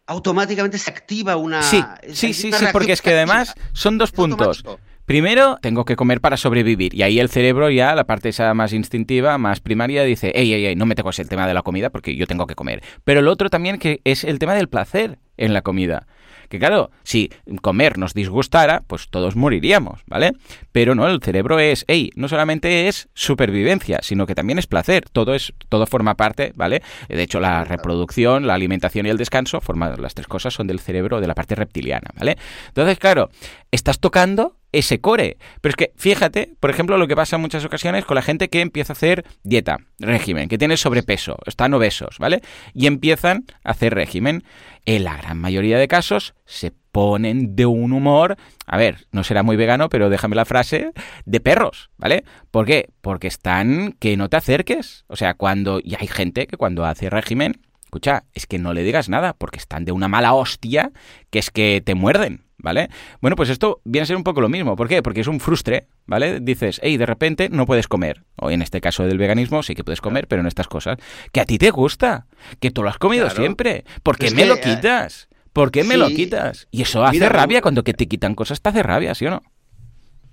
[0.07, 1.63] automáticamente se activa una...
[1.63, 1.83] Sí,
[2.13, 4.63] sí, sí, sí, porque es que además son dos puntos.
[5.05, 6.95] Primero, tengo que comer para sobrevivir.
[6.95, 10.65] Y ahí el cerebro ya, la parte esa más instintiva, más primaria, dice, ey, ey,
[10.65, 12.81] ey, no me toques el tema de la comida porque yo tengo que comer.
[13.03, 16.07] Pero el otro también que es el tema del placer en la comida.
[16.49, 17.31] Que claro, si
[17.61, 20.33] comer nos disgustara, pues todos moriríamos, ¿vale?
[20.71, 25.09] Pero no, el cerebro es, hey, no solamente es supervivencia, sino que también es placer.
[25.09, 26.81] Todo es, todo forma parte, ¿vale?
[27.07, 30.79] De hecho, la reproducción, la alimentación y el descanso, forman, las tres cosas son del
[30.79, 32.37] cerebro de la parte reptiliana, ¿vale?
[32.67, 33.29] Entonces, claro,
[33.71, 35.37] estás tocando ese core.
[35.61, 38.49] Pero es que, fíjate, por ejemplo, lo que pasa en muchas ocasiones con la gente
[38.49, 42.41] que empieza a hacer dieta, régimen, que tiene sobrepeso, están obesos, ¿vale?
[42.73, 44.43] Y empiezan a hacer régimen.
[44.87, 49.43] En la gran mayoría de casos se ponen de un humor, a ver, no será
[49.43, 50.91] muy vegano, pero déjame la frase,
[51.25, 52.23] de perros, ¿vale?
[52.51, 52.89] ¿Por qué?
[53.01, 55.03] Porque están que no te acerques.
[55.07, 58.83] O sea, cuando, y hay gente que cuando hace régimen, escucha, es que no le
[58.83, 60.91] digas nada, porque están de una mala hostia
[61.29, 62.89] que es que te muerden, ¿vale?
[63.21, 64.75] Bueno, pues esto viene a ser un poco lo mismo.
[64.75, 65.01] ¿Por qué?
[65.01, 66.39] Porque es un frustre, ¿vale?
[66.39, 68.23] Dices, hey, de repente no puedes comer.
[68.37, 70.97] O en este caso del veganismo sí que puedes comer, pero en estas cosas.
[71.31, 72.27] Que a ti te gusta,
[72.59, 73.85] que tú lo has comido siempre.
[74.03, 75.29] ¿Por qué me lo eh, quitas?
[75.55, 76.67] ¿Por qué me lo quitas?
[76.69, 79.41] Y eso hace rabia cuando que te quitan cosas, te hace rabia, ¿sí o no?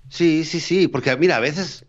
[0.09, 1.85] Sí, sí, sí, porque mira, a veces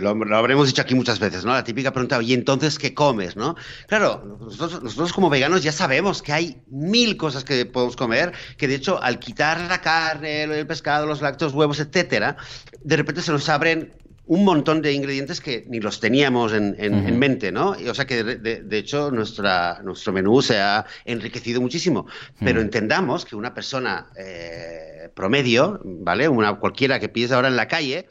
[0.00, 1.52] lo, habremos dicho aquí muchas veces, ¿no?
[1.52, 3.56] La típica pregunta, ¿y entonces qué comes, no?
[3.88, 8.68] Claro, nosotros, nosotros como veganos ya sabemos que hay mil cosas que podemos comer, que
[8.68, 12.38] de hecho al quitar la carne, el pescado, los lácteos, huevos, etcétera,
[12.82, 13.92] de repente se nos abren
[14.26, 17.70] un montón de ingredientes que ni los teníamos en, mente, ¿no?
[17.70, 22.06] o sea que de, hecho nuestra, nuestro menú se ha enriquecido muchísimo.
[22.38, 26.28] Pero entendamos que una persona eh, promedio, ¿vale?
[26.28, 28.08] Una cualquiera que pides ahora en la calle,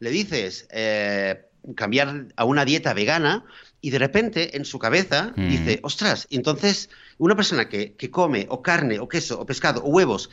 [0.00, 1.46] le dices eh,
[1.76, 3.44] cambiar a una dieta vegana
[3.80, 8.62] y de repente en su cabeza dice, ostras, entonces una persona que, que come o
[8.62, 10.30] carne o queso o pescado o huevos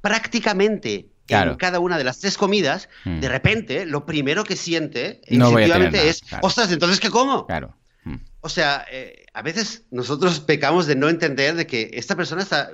[0.00, 3.20] prácticamente en cada una de las tres comidas, hmm.
[3.20, 7.46] de repente lo primero que siente efectivamente es, ostras, entonces ¿qué como?
[7.46, 7.76] Claro.
[8.04, 8.16] Hmm.
[8.40, 12.70] O sea, eh, a veces nosotros pecamos de no entender de que esta persona está,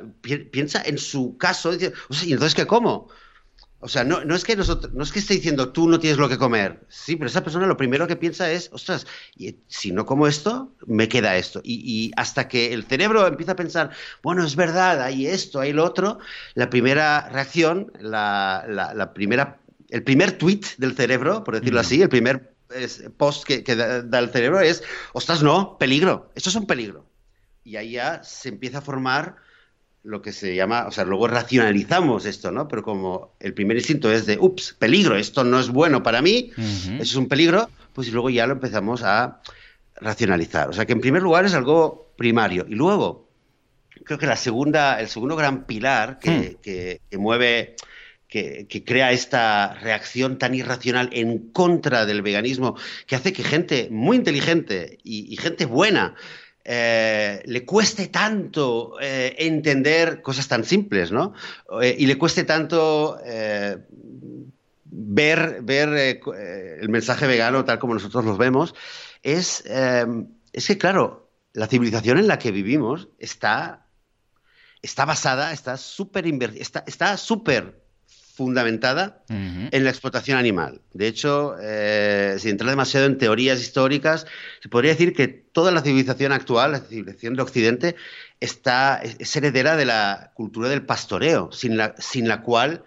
[0.50, 3.09] piensa en su caso, ¿y entonces qué como?
[3.85, 6.18] O sea, no, no, es que nosotros, no es que esté diciendo tú no tienes
[6.18, 6.87] lo que comer.
[6.89, 9.07] Sí, pero esa persona lo primero que piensa es, ostras,
[9.66, 11.61] si no como esto, me queda esto.
[11.62, 13.91] Y, hasta que el cerebro empieza a pensar,
[14.22, 16.18] bueno, es verdad, hay esto, hay lo otro,
[16.55, 19.59] la primera reacción, la, la, primera,
[19.91, 22.55] el primer tweet del cerebro, por decirlo así, el primer
[23.18, 24.82] post que, que da el cerebro es,
[25.12, 27.05] ostras, no, peligro, esto es un peligro.
[27.64, 29.43] Y ahí ya se empieza a formar
[30.05, 32.68] lo que se llama, o sea, luego racionalizamos esto, ¿no?
[32.68, 36.50] Pero como el primer instinto es de, ups, peligro, esto no es bueno para mí,
[36.57, 39.40] eso es un peligro, pues luego ya lo empezamos a
[39.96, 40.68] racionalizar.
[40.68, 42.66] O sea, que en primer lugar es algo primario.
[42.68, 43.30] Y luego,
[44.05, 47.18] creo que la segunda, el segundo gran pilar que, hmm.
[47.18, 47.74] mueve,
[48.28, 52.76] que, crea esta reacción tan irracional en contra del veganismo,
[53.07, 56.14] que hace que gente muy inteligente y gente buena
[56.66, 61.34] eh, le cueste tanto eh, entender cosas tan simples, ¿no?
[61.82, 63.18] Eh, y le cueste tanto
[64.84, 66.20] ver, ver
[66.80, 68.74] el mensaje vegano tal como nosotros los vemos,
[69.22, 73.86] es, es que, claro, la civilización en la que vivimos está,
[74.80, 77.84] está basada, está súper está, está súper
[78.35, 80.80] fundamentada en la explotación animal.
[80.93, 84.26] De hecho, eh, sin entrar demasiado en teorías históricas,
[84.61, 87.97] se podría decir que toda la civilización actual, la civilización de Occidente,
[88.41, 92.82] está, es heredera de la cultura del pastoreo, sin la, sin la cual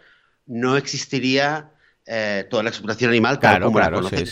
[0.48, 1.72] no existiría
[2.06, 3.88] eh, toda la explotación animal tal como la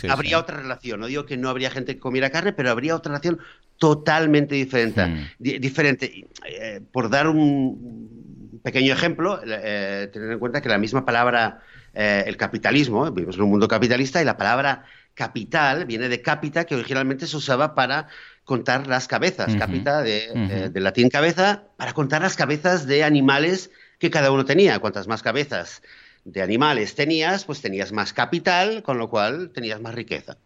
[0.09, 0.99] habría otra relación.
[0.99, 3.39] No digo que no habría gente que comiera carne, pero habría otra relación
[3.77, 5.05] totalmente diferente.
[5.05, 5.27] Hmm.
[5.39, 6.27] diferente.
[6.45, 8.34] Eh, por dar un,
[8.65, 11.61] pequeño ejemplo, eh, tener en cuenta que la misma palabra,
[11.93, 16.65] eh, el capitalismo, vivimos en un mundo capitalista y la palabra capital viene de capita,
[16.65, 18.07] que originalmente se usaba para
[18.43, 24.09] contar las cabezas, de, eh, de, latín cabeza, para contar las cabezas de animales que
[24.09, 24.79] cada uno tenía.
[24.79, 25.83] Cuantas más cabezas
[26.23, 30.37] de animales tenías, pues tenías más capital, con lo cual tenías más riqueza.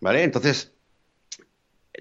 [0.00, 0.24] ¿Vale?
[0.24, 0.72] Entonces,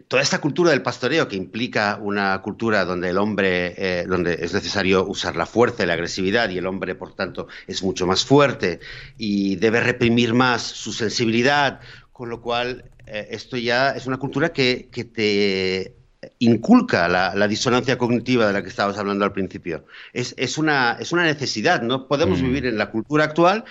[0.07, 4.53] toda esta cultura del pastoreo que implica una cultura donde el hombre, eh, donde es
[4.53, 8.25] necesario usar la fuerza y la agresividad y el hombre, por tanto, es mucho más
[8.25, 8.79] fuerte
[9.17, 11.79] y debe reprimir más su sensibilidad,
[12.11, 15.95] con lo cual eh, esto ya es una cultura que, te
[16.39, 19.85] inculca la, disonancia cognitiva de la que estabas hablando al principio.
[20.13, 22.43] Es, una, es una necesidad, no podemos mm.
[22.43, 23.65] vivir en la cultura actual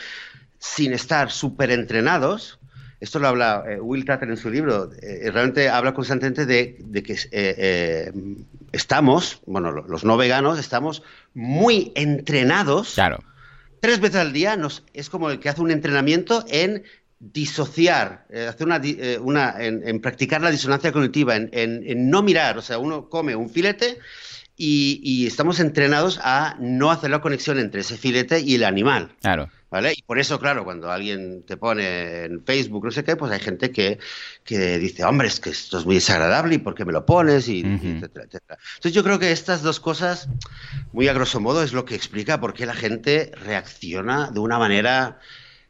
[0.58, 2.58] sin estar súper entrenados
[3.00, 7.16] esto lo habla eh, Will Tucker en su libro, eh, realmente habla constantemente de, que
[7.30, 8.12] eh,
[8.72, 11.02] estamos, bueno, los no veganos, estamos
[11.34, 12.94] muy entrenados.
[12.94, 13.22] Claro.
[13.80, 16.84] Tres veces al día nos, es como el que hace un entrenamiento en
[17.18, 18.66] disociar, hacer
[19.20, 23.98] una, en, practicar la disonancia cognitiva, en, no mirar, o sea, uno come un filete
[24.56, 29.12] y, y, estamos entrenados a no hacer la conexión entre ese filete y el animal.
[29.20, 29.48] Claro.
[29.76, 29.92] ¿Vale?
[29.94, 33.40] Y por eso, claro, cuando alguien te pone en Facebook, no sé qué, pues hay
[33.40, 33.98] gente que,
[34.42, 37.46] que dice, hombre, es que esto es muy desagradable y por qué me lo pones,
[37.46, 38.58] y, etcétera, etcétera.
[38.76, 40.30] Entonces yo creo que estas dos cosas,
[40.94, 44.58] muy a grosso modo, es lo que explica por qué la gente reacciona de una
[44.58, 45.18] manera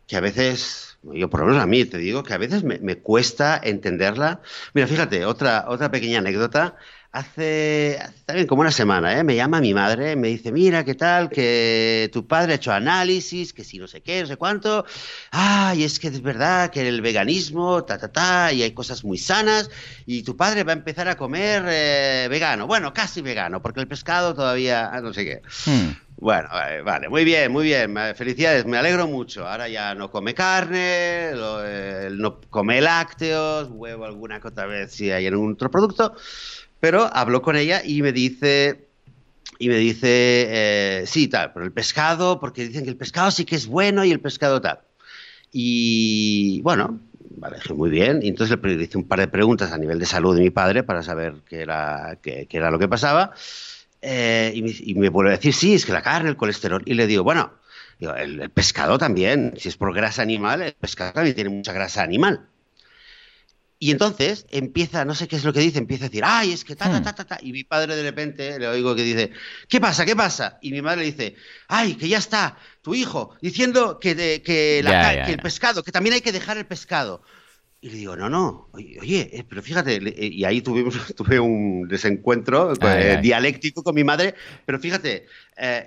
[0.07, 2.78] que a veces, yo por lo menos a mí te digo, que a veces me,
[2.78, 4.40] me cuesta entenderla.
[4.72, 6.76] Mira, fíjate, otra, otra pequeña anécdota
[7.17, 9.25] hace, también como una semana, ¿eh?
[9.25, 11.31] me llama mi madre, me dice, mira, ¿qué tal?
[11.31, 14.85] Que tu padre ha hecho análisis, que si no sé qué, no sé cuánto.
[15.31, 19.17] Ay, es que es verdad que el veganismo, ta, ta, ta, y hay cosas muy
[19.17, 19.71] sanas,
[20.05, 22.67] y tu padre va a empezar a comer eh, vegano.
[22.67, 25.43] Bueno, casi vegano, porque el pescado todavía, no sé qué.
[25.64, 25.93] Hmm.
[26.19, 26.49] Bueno,
[26.85, 27.95] vale, muy bien, muy bien.
[28.14, 29.47] Felicidades, me alegro mucho.
[29.47, 35.11] Ahora ya no come carne, eh, no come lácteos, huevo alguna que otra vez si
[35.11, 36.14] hay algún otro producto.
[36.81, 38.87] Pero habló con ella y me dice,
[39.59, 43.45] y me dice, eh, sí, tal, pero el pescado, porque dicen que el pescado sí
[43.45, 44.81] que es bueno y el pescado tal.
[45.53, 47.01] Y bueno,
[47.37, 48.20] vale, muy bien.
[48.22, 50.83] Y entonces le hice un par de preguntas a nivel de salud de mi padre
[50.83, 53.33] para saber qué era, qué, era lo que pasaba.
[54.03, 56.83] Eh, y, me, vuelve a decir, sí, es que la carne, el colesterol.
[56.85, 57.53] Y le digo, bueno,
[58.01, 62.47] el, pescado también, si es por grasa animal, el pescado también tiene mucha grasa animal.
[63.79, 66.64] Y entonces empieza, no sé qué es lo que dice, empieza a decir, ay, es
[66.64, 67.05] que ta, ta, hmm.
[67.05, 67.39] ta, ta, ta.
[67.43, 69.31] Y mi padre de repente le oigo que dice,
[69.68, 70.07] ¿qué pasa?
[70.07, 70.59] ¿Qué pasa?
[70.62, 71.37] Y mi madre le dice,
[71.68, 76.20] ay, que ya está tu hijo diciendo que, que, que el pescado, que también hay
[76.22, 77.22] que dejar el pescado.
[77.87, 81.87] Y le digo, no, no, oye, eh, pero fíjate, eh, y ahí tuvimos, tuve un
[81.87, 85.27] desencuentro eh, dialéctico con mi madre, pero fíjate,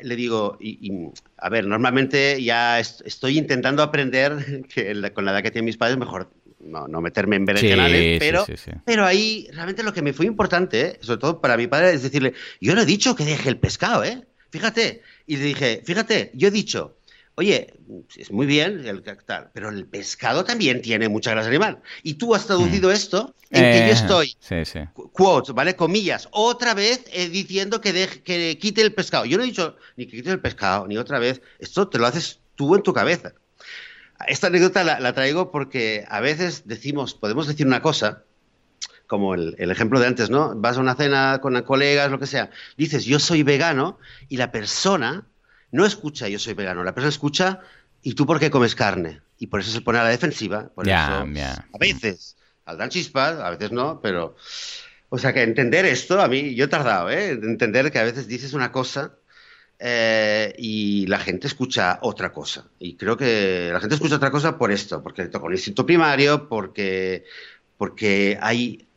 [0.01, 5.51] le digo, y, a ver, normalmente ya estoy intentando aprender que con la edad que
[5.51, 8.45] tienen mis padres, mejor no, no meterme en berenjenales, pero,
[8.85, 12.33] pero ahí realmente lo que me fue importante, sobre todo para mi padre, es decirle,
[12.59, 14.25] yo no he dicho que deje el pescado, ¿eh?
[14.51, 16.97] Fíjate, y le dije, fíjate, yo he dicho,
[17.35, 17.73] oye,
[18.17, 21.79] es muy bien el tal, pero el pescado también tiene mucha grasa animal.
[22.03, 22.93] Y tú has traducido mm.
[22.93, 24.79] esto en que yo eh, estoy, sí,
[25.13, 25.75] quotes, ¿vale?
[25.75, 29.25] Comillas, otra vez eh, diciendo que, que quite el pescado.
[29.25, 31.41] Yo no he dicho ni que quite el pescado, ni otra vez.
[31.59, 33.33] Esto te lo haces tú en tu cabeza.
[34.27, 38.23] Esta anécdota la, traigo porque a veces decimos, podemos decir una cosa,
[39.07, 40.53] como el, ejemplo de antes, ¿no?
[40.55, 43.97] Vas a una cena con colegas, lo que sea, dices yo soy vegano
[44.27, 45.25] y la persona
[45.71, 47.61] no escucha yo soy vegano, la persona escucha
[48.01, 49.21] ¿y tú por qué comes carne?
[49.37, 51.25] Y por eso se pone a la defensiva, por eso a
[51.79, 52.35] veces
[52.77, 54.35] dan chispas, a veces no, pero...
[55.11, 57.31] O sea que entender esto, a mí, yo he tardado, ¿eh?
[57.31, 59.13] Entender que a veces dices una cosa
[59.81, 62.69] eh, y la gente escucha otra cosa.
[62.79, 66.49] Y creo que la gente escucha otra cosa por esto, porque toca un instinto primario,
[66.49, 67.23] porque,
[67.77, 68.87] porque hay,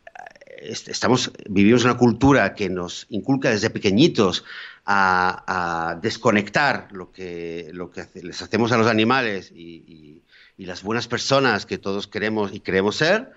[0.61, 4.45] estamos, vivimos una cultura que nos inculca desde pequeñitos
[4.85, 10.21] a, desconectar lo que, lo que les hacemos a los animales y,
[10.59, 13.33] las buenas personas que todos queremos y queremos ser.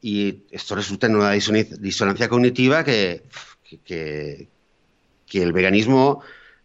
[0.00, 3.24] Y esto resulta en una disonancia cognitiva que,
[3.84, 4.48] que,
[5.26, 6.22] que el veganismo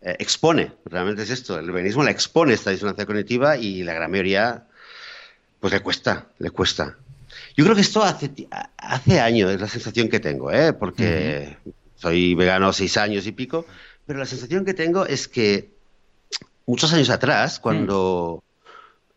[0.08, 4.10] eh, expone, realmente es esto, el veganismo la expone esta disonancia cognitiva y la gran
[4.10, 4.64] mayoría
[5.60, 6.95] pues le cuesta, le cuesta.
[7.58, 8.32] Yo creo que esto hace,
[8.78, 10.72] hace años, es la sensación que tengo, ¿eh?
[10.72, 11.58] porque
[11.97, 13.66] soy vegano seis años y pico,
[14.05, 15.72] pero la sensación que tengo es que
[16.66, 18.45] muchos años atrás, cuando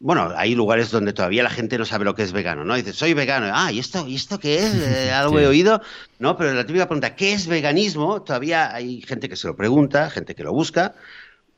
[0.01, 2.75] bueno, hay lugares donde todavía la gente no sabe lo que es vegano, ¿no?
[2.75, 3.51] Dice, soy vegano.
[3.53, 4.75] Ah, ¿y esto, ¿y esto qué es?
[4.75, 5.83] Eh, ¿Algo he oído?
[6.19, 8.23] No, pero la típica pregunta, ¿qué es veganismo?
[8.23, 10.95] Todavía hay gente que se lo pregunta, gente que lo busca,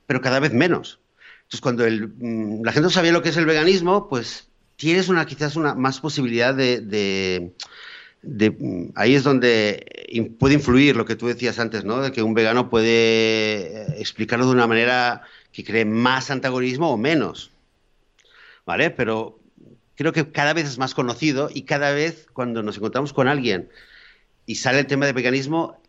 [0.07, 0.99] pero cada vez menos.
[1.43, 5.25] Entonces, cuando mm, la gente no sabía lo que es el veganismo, pues tienes una
[5.25, 7.53] quizás una más posibilidad de,
[8.23, 9.87] mm, ahí es donde
[10.41, 12.03] puede influir lo que tú decías antes, ¿no?
[12.03, 15.23] De que un vegano puede eh, explicarlo de una manera
[15.53, 17.52] que cree más antagonismo o menos.
[18.65, 18.91] ¿Vale?
[18.91, 19.41] Pero
[19.95, 23.69] creo que cada vez es más conocido y cada vez cuando nos encontramos con alguien
[24.47, 25.81] y sale el tema del veganismo,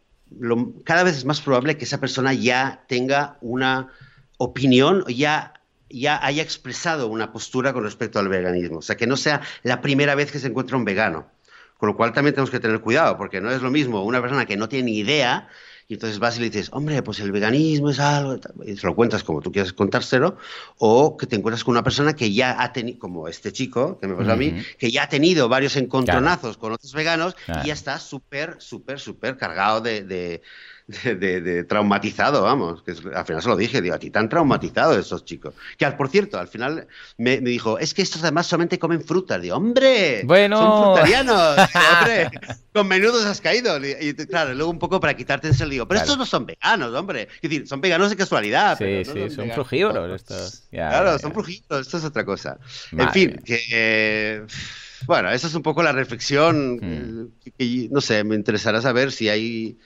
[0.83, 3.89] cada vez es más probable que esa persona ya tenga una
[4.37, 5.53] opinión ya,
[5.89, 8.79] ya haya expresado una postura con respecto al veganismo.
[8.79, 11.27] O sea, que no sea la primera vez que se encuentra un vegano.
[11.77, 14.45] Con lo cual también tenemos que tener cuidado, porque no es lo mismo una persona
[14.45, 15.49] que no tiene ni idea
[15.87, 18.95] y entonces vas y le dices, hombre, pues el veganismo es algo, y se lo
[18.95, 20.37] cuentas como tú quieras contárselo,
[20.77, 24.07] o que te encuentras con una persona que ya ha tenido, como este chico, que
[24.07, 27.73] me pasa a mí, que ya ha tenido varios encontronazos con otros veganos y ya
[27.73, 30.41] está súper, súper, súper cargado de de,
[31.67, 35.53] traumatizado, vamos, que al final se lo dije, digo, a ti tan traumatizado esos chicos.
[35.77, 39.41] Que por cierto, al final me, dijo, es que estos además solamente comen frutas.
[39.41, 40.57] Digo, hombre, bueno.
[40.57, 41.57] son frutarianos,
[41.99, 42.31] hombre,
[42.73, 43.77] con menudos has caído.
[43.83, 47.29] Y, claro, luego un poco para quitarte ese digo, pero estos no son veganos, hombre.
[47.35, 48.77] Es decir, son veganos de casualidad.
[48.77, 50.63] Sí, sí, son, frugívoros estos.
[50.69, 52.57] claro, son frugívoros, esto es otra cosa.
[52.91, 54.45] En fin, que...
[55.05, 56.75] bueno, esa es un poco la reflexión.
[56.75, 57.27] Hmm.
[57.57, 59.77] que, no sé, me interesará saber si hay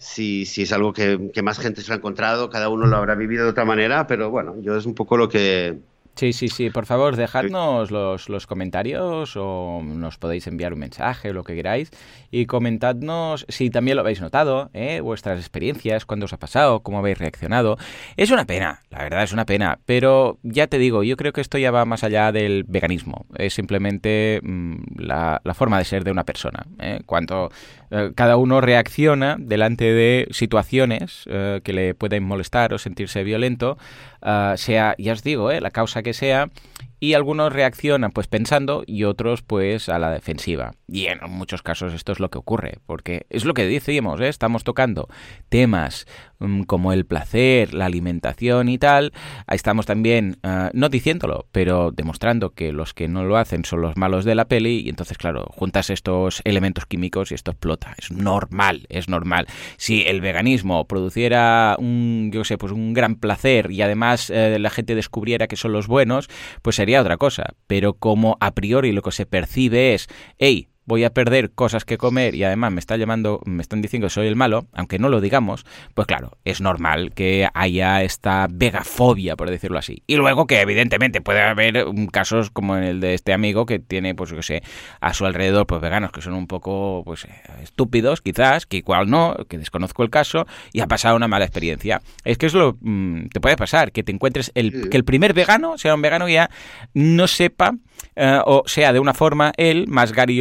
[0.00, 3.14] si, si es algo que, que, más gente se ha encontrado, cada uno lo habrá
[3.14, 5.78] vivido de otra manera, pero bueno, yo es un poco lo que,
[6.20, 6.68] Sí, sí, sí.
[6.68, 11.54] Por favor, dejadnos los, los, comentarios o nos podéis enviar un mensaje o lo que
[11.54, 11.90] queráis
[12.30, 15.00] y comentadnos si también lo habéis notado, ¿eh?
[15.00, 17.78] vuestras experiencias, cuándo os ha pasado, cómo habéis reaccionado.
[18.18, 21.40] Es una pena, la verdad es una pena, pero ya te digo, yo creo que
[21.40, 23.24] esto ya va más allá del veganismo.
[23.36, 26.66] Es simplemente mm, la, la, forma de ser de una persona.
[26.80, 27.00] ¿eh?
[27.06, 27.50] Cuando
[27.90, 33.78] eh, cada uno reacciona delante de situaciones eh, que le pueden molestar o sentirse violento,
[34.56, 36.48] sea, ya os digo, la causa que sea,
[37.00, 40.72] y algunos reaccionan pues pensando y otros pues a la defensiva.
[40.86, 44.28] Y en muchos casos esto es lo que ocurre, porque es lo que decíamos, ¿eh?
[44.28, 45.08] estamos tocando
[45.48, 46.06] temas
[46.38, 49.12] mm, como el placer, la alimentación y tal,
[49.50, 53.96] estamos también, ah, no diciéndolo, pero demostrando que los que no lo hacen son los
[53.96, 58.10] malos de la peli y entonces claro, juntas estos elementos químicos y esto explota, es
[58.10, 59.46] normal, es normal.
[59.78, 64.70] Si el veganismo produciera un, yo sé, pues un gran placer y además eh, la
[64.70, 66.28] gente descubriera que son los buenos,
[66.62, 71.04] pues sería otra cosa, pero como a priori lo que se percibe es, hey, voy
[71.04, 74.26] a perder cosas que comer y además me está llamando, me están diciendo que soy
[74.26, 75.64] el malo, aunque no lo digamos,
[75.94, 80.02] pues claro, es normal que haya esta vegafobia, por decirlo así.
[80.08, 84.16] Y luego que evidentemente puede haber casos como en el de este amigo que tiene,
[84.16, 84.64] pues yo sé,
[85.00, 87.24] a su alrededor, pues veganos que son un poco, pues
[87.62, 92.02] estúpidos, quizás, que igual no, que desconozco el caso y ha pasado una mala experiencia.
[92.24, 95.34] Es que es lo, mm, te puede pasar, que te encuentres el, que el primer
[95.34, 96.50] vegano sea un vegano que ya
[96.94, 97.76] no sepa
[98.16, 100.40] eh, o sea de una forma él, más Gary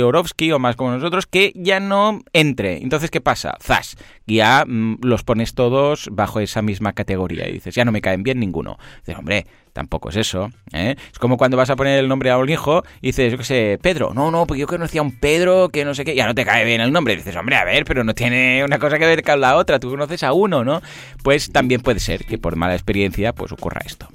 [0.53, 2.77] O más como nosotros, que ya no entre.
[2.77, 3.57] Entonces, ¿qué pasa?
[3.61, 7.99] Zas, ya mm, los pones todos bajo esa misma categoría y dices, ya no me
[7.99, 8.77] caen bien ninguno.
[8.99, 10.49] Dices, hombre, tampoco es eso.
[10.71, 10.95] ¿eh?
[11.11, 13.43] Es como cuando vas a poner el nombre a un hijo y dices, yo qué
[13.43, 14.13] sé, Pedro.
[14.13, 16.45] No, no, porque yo conocía a un Pedro que no sé qué, ya no te
[16.45, 17.17] cae bien el nombre.
[17.17, 19.89] dices, hombre, a ver, pero no tiene una cosa que ver con la otra, tú
[19.89, 20.81] conoces a uno, ¿no?
[21.21, 24.07] Pues también puede ser que por mala experiencia pues ocurra esto.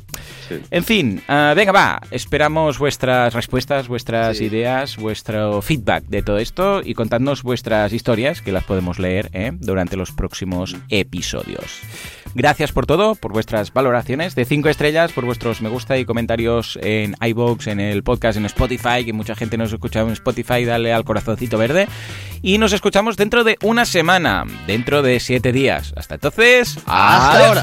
[0.70, 6.83] En fin, ah, venga, va, esperamos vuestras respuestas, vuestras ideas, vuestro feedback de todo esto
[6.85, 9.53] y contadnos vuestras historias que las podemos leer ¿eh?
[9.55, 11.81] durante los próximos episodios.
[12.35, 16.79] Gracias por todo, por vuestras valoraciones de 5 estrellas, por vuestros me gusta y comentarios
[16.83, 20.93] en iBox, en el podcast, en Spotify, que mucha gente nos escucha en Spotify, dale
[20.93, 21.87] al corazoncito verde.
[22.43, 25.95] Y nos escuchamos dentro de una semana, dentro de 7 días.
[25.97, 27.62] Hasta entonces, hasta ahora.